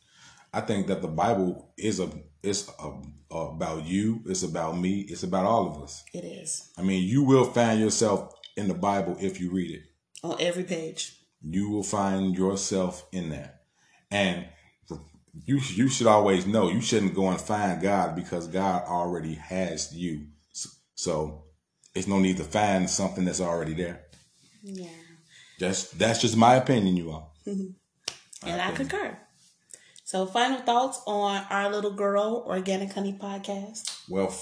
I 0.53 0.61
think 0.61 0.87
that 0.87 1.01
the 1.01 1.09
Bible 1.09 1.73
is 1.77 1.99
a 1.99 2.09
it's 2.41 2.71
a, 2.79 2.91
about 3.29 3.85
you. 3.85 4.21
It's 4.25 4.43
about 4.43 4.77
me. 4.77 5.01
It's 5.01 5.23
about 5.23 5.45
all 5.45 5.67
of 5.67 5.83
us. 5.83 6.03
It 6.13 6.23
is. 6.23 6.71
I 6.77 6.81
mean, 6.81 7.03
you 7.03 7.23
will 7.23 7.45
find 7.45 7.79
yourself 7.79 8.36
in 8.57 8.67
the 8.67 8.73
Bible 8.73 9.15
if 9.19 9.39
you 9.39 9.51
read 9.51 9.71
it. 9.71 9.83
On 10.23 10.35
every 10.39 10.63
page. 10.63 11.21
You 11.41 11.69
will 11.69 11.83
find 11.83 12.35
yourself 12.35 13.07
in 13.11 13.29
that. 13.29 13.61
And 14.09 14.47
you 15.45 15.59
you 15.75 15.87
should 15.87 16.07
always 16.07 16.47
know 16.47 16.69
you 16.69 16.81
shouldn't 16.81 17.13
go 17.13 17.29
and 17.29 17.39
find 17.39 17.81
God 17.81 18.15
because 18.15 18.47
God 18.47 18.83
already 18.87 19.35
has 19.35 19.93
you. 19.93 20.27
So 20.95 21.43
it's 21.93 22.07
no 22.07 22.19
need 22.19 22.37
to 22.37 22.43
find 22.43 22.89
something 22.89 23.25
that's 23.25 23.41
already 23.41 23.73
there. 23.73 24.01
Yeah. 24.63 24.87
That's 25.59 25.91
that's 25.91 26.21
just 26.21 26.35
my 26.35 26.55
opinion, 26.55 26.97
you 26.97 27.11
all. 27.11 27.35
and 27.45 28.61
I 28.61 28.71
concur. 28.71 29.17
So, 30.07 30.25
final 30.25 30.59
thoughts 30.59 31.01
on 31.05 31.43
our 31.49 31.69
little 31.69 31.91
girl 31.91 32.45
organic 32.47 32.93
honey 32.93 33.11
podcast. 33.11 34.03
Well, 34.07 34.33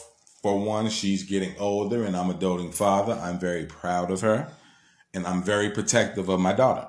for 0.46 0.60
one, 0.60 0.88
she's 0.90 1.24
getting 1.24 1.58
older 1.58 2.04
and 2.04 2.16
I'm 2.16 2.30
a 2.30 2.36
doting 2.36 2.72
father. 2.72 3.14
I'm 3.14 3.40
very 3.40 3.66
proud 3.66 4.12
of 4.12 4.22
her 4.22 4.48
and 5.12 5.26
I'm 5.26 5.42
very 5.42 5.72
protective 5.72 6.30
of 6.30 6.40
my 6.40 6.54
daughter. 6.54 6.88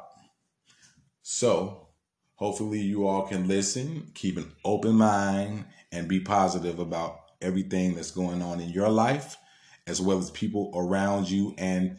So, 1.22 1.88
hopefully, 2.34 2.82
you 2.82 3.06
all 3.06 3.26
can 3.26 3.48
listen, 3.48 4.10
keep 4.12 4.36
an 4.36 4.52
open 4.62 4.92
mind, 4.96 5.64
and 5.90 6.06
be 6.06 6.20
positive 6.20 6.78
about 6.78 7.18
everything 7.40 7.94
that's 7.94 8.10
going 8.10 8.42
on 8.42 8.60
in 8.60 8.68
your 8.68 8.90
life, 8.90 9.38
as 9.86 10.02
well 10.02 10.18
as 10.18 10.30
people 10.30 10.70
around 10.74 11.30
you. 11.30 11.54
And 11.56 11.96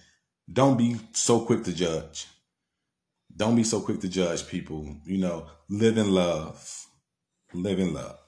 don't 0.53 0.77
be 0.77 0.97
so 1.13 1.39
quick 1.39 1.63
to 1.63 1.73
judge. 1.73 2.27
Don't 3.35 3.55
be 3.55 3.63
so 3.63 3.81
quick 3.81 3.99
to 4.01 4.07
judge 4.07 4.47
people. 4.47 4.95
You 5.05 5.17
know, 5.17 5.47
live 5.69 5.97
in 5.97 6.11
love. 6.11 6.85
Live 7.51 7.79
in 7.79 7.95
love. 7.95 8.19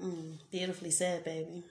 Mm, 0.00 0.38
beautifully 0.50 0.90
said, 0.90 1.22
baby. 1.22 1.62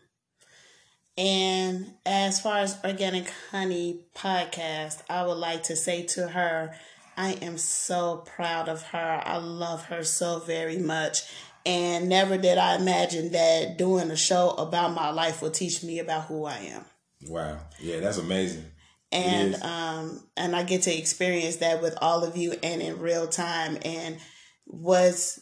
And 1.22 1.94
as 2.04 2.42
far 2.42 2.58
as 2.58 2.84
Organic 2.84 3.32
Honey 3.52 4.00
podcast, 4.16 5.04
I 5.08 5.24
would 5.24 5.38
like 5.38 5.62
to 5.64 5.76
say 5.76 6.02
to 6.08 6.30
her, 6.30 6.74
I 7.16 7.34
am 7.34 7.60
so 7.60 8.24
proud 8.26 8.68
of 8.68 8.82
her. 8.88 9.22
I 9.24 9.38
love 9.38 9.86
her 9.86 10.04
so 10.04 10.40
very 10.40 10.80
much. 10.80 11.32
And 11.64 12.10
never 12.10 12.40
did 12.40 12.58
I 12.58 12.76
imagine 12.76 13.34
that 13.34 13.78
doing 13.78 14.10
a 14.10 14.16
show 14.16 14.50
about 14.50 14.96
my 14.96 15.12
life 15.12 15.44
would 15.44 15.54
teach 15.54 15.84
me 15.84 16.00
about 16.00 16.24
who 16.24 16.46
I 16.46 16.58
am. 16.58 16.86
Wow. 17.28 17.60
Yeah, 17.80 18.00
that's 18.00 18.18
amazing. 18.18 18.66
And 19.12 19.62
um 19.62 20.28
and 20.36 20.56
I 20.56 20.64
get 20.64 20.82
to 20.84 20.98
experience 20.98 21.58
that 21.58 21.84
with 21.84 22.00
all 22.02 22.24
of 22.24 22.36
you 22.36 22.56
and 22.64 22.82
in 22.82 23.00
real 23.00 23.28
time 23.28 23.78
and 23.86 24.18
what's 24.66 25.40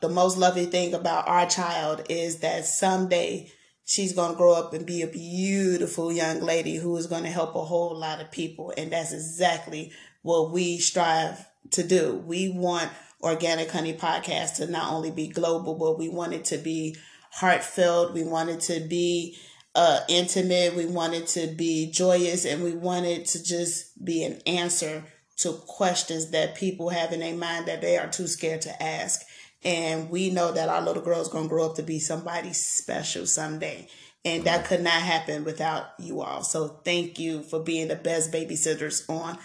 the 0.00 0.08
most 0.08 0.38
lovely 0.38 0.66
thing 0.66 0.92
about 0.92 1.28
our 1.28 1.46
child 1.46 2.06
is 2.08 2.38
that 2.38 2.64
someday 2.64 3.52
she's 3.90 4.12
going 4.12 4.30
to 4.30 4.36
grow 4.36 4.54
up 4.54 4.72
and 4.72 4.86
be 4.86 5.02
a 5.02 5.06
beautiful 5.08 6.12
young 6.12 6.40
lady 6.40 6.76
who 6.76 6.96
is 6.96 7.08
going 7.08 7.24
to 7.24 7.28
help 7.28 7.56
a 7.56 7.64
whole 7.64 7.92
lot 7.98 8.20
of 8.20 8.30
people. 8.30 8.72
And 8.78 8.92
that's 8.92 9.12
exactly 9.12 9.90
what 10.22 10.52
we 10.52 10.78
strive 10.78 11.44
to 11.72 11.82
do. 11.82 12.22
We 12.24 12.50
want 12.50 12.88
Organic 13.20 13.68
Honey 13.68 13.94
Podcast 13.94 14.56
to 14.56 14.68
not 14.68 14.92
only 14.92 15.10
be 15.10 15.26
global, 15.26 15.74
but 15.74 15.98
we 15.98 16.08
want 16.08 16.34
it 16.34 16.44
to 16.46 16.56
be 16.56 16.94
heartfelt. 17.32 18.14
We 18.14 18.22
want 18.22 18.50
it 18.50 18.60
to 18.60 18.78
be 18.78 19.36
uh, 19.74 20.02
intimate. 20.08 20.76
We 20.76 20.86
want 20.86 21.14
it 21.14 21.26
to 21.28 21.48
be 21.48 21.90
joyous 21.90 22.44
and 22.44 22.62
we 22.62 22.76
want 22.76 23.06
it 23.06 23.26
to 23.26 23.42
just 23.42 24.04
be 24.04 24.22
an 24.22 24.40
answer 24.46 25.02
to 25.38 25.52
questions 25.66 26.30
that 26.30 26.54
people 26.54 26.90
have 26.90 27.12
in 27.12 27.18
their 27.18 27.34
mind 27.34 27.66
that 27.66 27.80
they 27.80 27.98
are 27.98 28.06
too 28.06 28.28
scared 28.28 28.60
to 28.62 28.80
ask. 28.80 29.22
And 29.62 30.10
we 30.10 30.30
know 30.30 30.52
that 30.52 30.68
our 30.68 30.80
little 30.80 31.02
girl 31.02 31.20
is 31.20 31.28
going 31.28 31.44
to 31.44 31.48
grow 31.48 31.66
up 31.66 31.76
to 31.76 31.82
be 31.82 31.98
somebody 31.98 32.52
special 32.52 33.26
someday. 33.26 33.88
And 34.24 34.44
that 34.44 34.66
could 34.66 34.82
not 34.82 35.02
happen 35.02 35.44
without 35.44 35.92
you 35.98 36.20
all. 36.20 36.42
So 36.42 36.68
thank 36.84 37.18
you 37.18 37.42
for 37.42 37.60
being 37.60 37.88
the 37.88 37.96
best 37.96 38.32
babysitters 38.32 39.08
on 39.08 39.38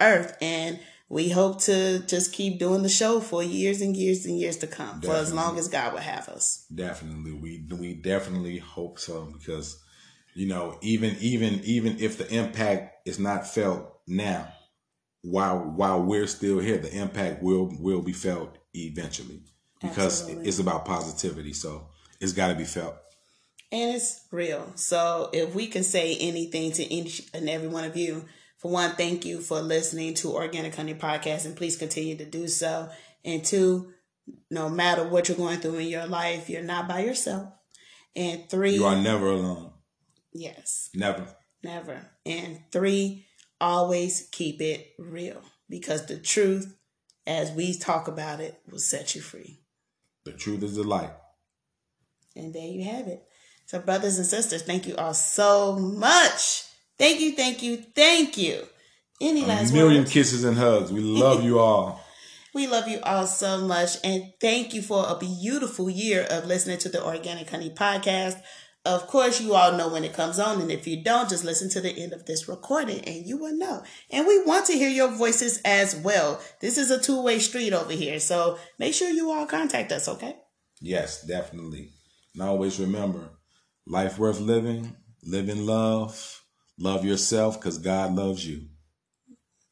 earth. 0.00 0.36
And 0.40 0.80
we 1.08 1.30
hope 1.30 1.60
to 1.62 2.00
just 2.00 2.32
keep 2.32 2.58
doing 2.58 2.82
the 2.82 2.88
show 2.88 3.20
for 3.20 3.42
years 3.42 3.80
and 3.80 3.96
years 3.96 4.26
and 4.26 4.38
years 4.38 4.58
to 4.58 4.66
come, 4.66 5.00
definitely. 5.00 5.08
for 5.08 5.16
as 5.16 5.32
long 5.32 5.58
as 5.58 5.68
God 5.68 5.94
will 5.94 6.00
have 6.00 6.28
us. 6.28 6.66
Definitely, 6.74 7.32
we 7.32 7.66
we 7.74 7.94
definitely 7.94 8.58
hope 8.58 8.98
so 8.98 9.32
because 9.32 9.82
you 10.34 10.46
know 10.46 10.76
even 10.82 11.16
even 11.20 11.60
even 11.64 11.98
if 11.98 12.18
the 12.18 12.28
impact 12.30 13.08
is 13.08 13.18
not 13.18 13.46
felt 13.46 14.00
now, 14.06 14.52
while 15.22 15.60
while 15.60 16.02
we're 16.02 16.26
still 16.26 16.58
here, 16.58 16.76
the 16.76 16.94
impact 16.94 17.42
will 17.42 17.74
will 17.80 18.02
be 18.02 18.12
felt 18.12 18.58
eventually 18.74 19.40
because 19.80 20.22
Absolutely. 20.22 20.48
it's 20.48 20.58
about 20.58 20.84
positivity. 20.84 21.52
So 21.52 21.88
it's 22.20 22.32
got 22.32 22.48
to 22.48 22.54
be 22.54 22.64
felt. 22.64 22.96
And 23.70 23.94
it's 23.94 24.26
real. 24.30 24.72
So 24.76 25.30
if 25.32 25.54
we 25.54 25.66
can 25.66 25.84
say 25.84 26.16
anything 26.16 26.72
to 26.72 26.92
each 26.92 27.28
and 27.34 27.48
every 27.48 27.68
one 27.68 27.84
of 27.84 27.96
you, 27.96 28.24
for 28.56 28.72
one, 28.72 28.92
thank 28.92 29.24
you 29.24 29.40
for 29.40 29.60
listening 29.60 30.14
to 30.14 30.32
Organic 30.32 30.74
Honey 30.74 30.94
Podcast 30.94 31.44
and 31.44 31.54
please 31.54 31.76
continue 31.76 32.16
to 32.16 32.24
do 32.24 32.48
so. 32.48 32.88
And 33.24 33.44
two, 33.44 33.92
no 34.50 34.68
matter 34.68 35.04
what 35.04 35.28
you're 35.28 35.36
going 35.36 35.60
through 35.60 35.76
in 35.76 35.88
your 35.88 36.06
life, 36.06 36.48
you're 36.50 36.62
not 36.62 36.88
by 36.88 37.00
yourself. 37.04 37.52
And 38.16 38.48
three, 38.48 38.74
you 38.74 38.84
are 38.84 39.00
never 39.00 39.28
alone. 39.28 39.70
Yes. 40.32 40.90
Never. 40.94 41.26
Never. 41.62 42.00
And 42.26 42.60
three, 42.72 43.26
always 43.60 44.28
keep 44.32 44.60
it 44.60 44.92
real 44.98 45.42
because 45.68 46.06
the 46.06 46.18
truth, 46.18 46.74
as 47.26 47.52
we 47.52 47.74
talk 47.74 48.08
about 48.08 48.40
it, 48.40 48.60
will 48.68 48.78
set 48.78 49.14
you 49.14 49.20
free. 49.20 49.60
The 50.32 50.38
truth 50.38 50.62
is 50.62 50.76
the 50.76 50.84
light. 50.84 51.10
And 52.36 52.54
there 52.54 52.66
you 52.66 52.84
have 52.84 53.06
it. 53.06 53.22
So, 53.66 53.80
brothers 53.80 54.18
and 54.18 54.26
sisters, 54.26 54.62
thank 54.62 54.86
you 54.86 54.96
all 54.96 55.14
so 55.14 55.76
much. 55.76 56.64
Thank 56.98 57.20
you, 57.20 57.32
thank 57.32 57.62
you, 57.62 57.78
thank 57.94 58.36
you. 58.36 58.64
Any 59.20 59.44
last 59.44 59.72
million 59.72 60.02
words? 60.02 60.12
kisses 60.12 60.44
and 60.44 60.56
hugs. 60.56 60.92
We 60.92 61.00
love 61.00 61.42
you 61.44 61.58
all. 61.58 62.04
We 62.54 62.66
love 62.66 62.88
you 62.88 62.98
all 63.02 63.26
so 63.26 63.58
much. 63.58 63.98
And 64.02 64.32
thank 64.40 64.72
you 64.72 64.80
for 64.80 65.04
a 65.06 65.16
beautiful 65.16 65.90
year 65.90 66.26
of 66.28 66.46
listening 66.46 66.78
to 66.78 66.88
the 66.88 67.04
Organic 67.04 67.50
Honey 67.50 67.68
podcast. 67.70 68.40
Of 68.88 69.06
course, 69.06 69.38
you 69.38 69.54
all 69.54 69.76
know 69.76 69.90
when 69.90 70.02
it 70.02 70.14
comes 70.14 70.38
on. 70.38 70.62
And 70.62 70.72
if 70.72 70.86
you 70.86 71.04
don't, 71.04 71.28
just 71.28 71.44
listen 71.44 71.68
to 71.70 71.80
the 71.82 71.90
end 71.90 72.14
of 72.14 72.24
this 72.24 72.48
recording 72.48 73.00
and 73.04 73.26
you 73.26 73.36
will 73.36 73.54
know. 73.54 73.82
And 74.10 74.26
we 74.26 74.42
want 74.44 74.64
to 74.66 74.72
hear 74.72 74.88
your 74.88 75.10
voices 75.10 75.60
as 75.62 75.94
well. 75.94 76.40
This 76.62 76.78
is 76.78 76.90
a 76.90 76.98
two 76.98 77.22
way 77.22 77.38
street 77.38 77.74
over 77.74 77.92
here. 77.92 78.18
So 78.18 78.58
make 78.78 78.94
sure 78.94 79.10
you 79.10 79.30
all 79.30 79.44
contact 79.44 79.92
us, 79.92 80.08
okay? 80.08 80.36
Yes, 80.80 81.22
definitely. 81.22 81.90
And 82.32 82.42
always 82.42 82.80
remember 82.80 83.28
life 83.86 84.18
worth 84.18 84.40
living, 84.40 84.96
live 85.22 85.50
in 85.50 85.66
love, 85.66 86.40
love 86.78 87.04
yourself 87.04 87.60
because 87.60 87.76
God 87.76 88.14
loves 88.14 88.46
you. 88.48 88.68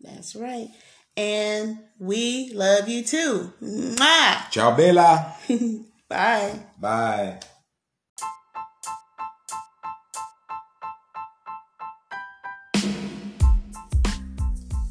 That's 0.00 0.36
right. 0.36 0.68
And 1.16 1.78
we 1.98 2.52
love 2.52 2.86
you 2.86 3.02
too. 3.02 3.54
Mwah! 3.62 4.50
Ciao, 4.50 4.76
Bella. 4.76 5.34
Bye. 6.10 6.60
Bye. 6.78 7.40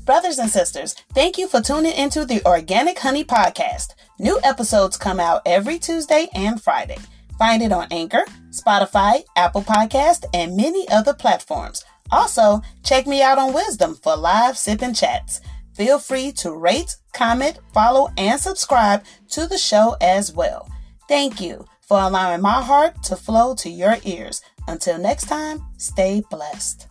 Brothers 0.06 0.38
and 0.38 0.52
sisters, 0.52 0.94
thank 1.15 1.36
you 1.36 1.48
for 1.48 1.62
tuning 1.62 1.94
into 1.94 2.26
the 2.26 2.46
Organic 2.46 3.00
Honey 3.00 3.24
Podcast. 3.24 3.96
New 4.20 4.39
episodes 4.44 4.98
come 4.98 5.20
out 5.20 5.41
every 5.48 5.80
Tuesday 5.80 6.28
and 6.36 6.62
Friday. 6.62 6.98
Find 7.39 7.63
it 7.63 7.72
on 7.72 7.88
Anchor, 7.89 8.24
Spotify, 8.52 9.24
Apple 9.36 9.63
Podcast, 9.63 10.26
and 10.32 10.56
many 10.56 10.88
other 10.89 11.15
platforms. 11.15 11.84
Also, 12.12 12.62
check 12.84 13.08
me 13.08 13.24
out 13.24 13.39
on 13.39 13.52
Wisdom 13.52 13.96
for 13.96 14.15
live 14.15 14.60
sip 14.60 14.84
and 14.84 14.96
chats. 14.96 15.41
Feel 15.74 15.98
free 15.98 16.32
to 16.34 16.54
rate, 16.56 16.98
comment, 17.13 17.58
follow, 17.74 18.10
and 18.15 18.39
subscribe 18.39 19.04
to 19.32 19.48
the 19.48 19.58
show 19.58 19.98
as 20.02 20.32
well. 20.32 20.70
Thank 21.10 21.41
you 21.41 21.65
for 21.82 22.00
allowing 22.00 22.41
my 22.41 22.62
heart 22.62 23.02
to 23.06 23.15
flow 23.15 23.56
to 23.56 23.72
your 23.72 23.98
ears. 24.04 24.44
Until 24.68 25.00
next 25.00 25.26
time, 25.26 25.65
stay 25.78 26.22
blessed. 26.30 26.85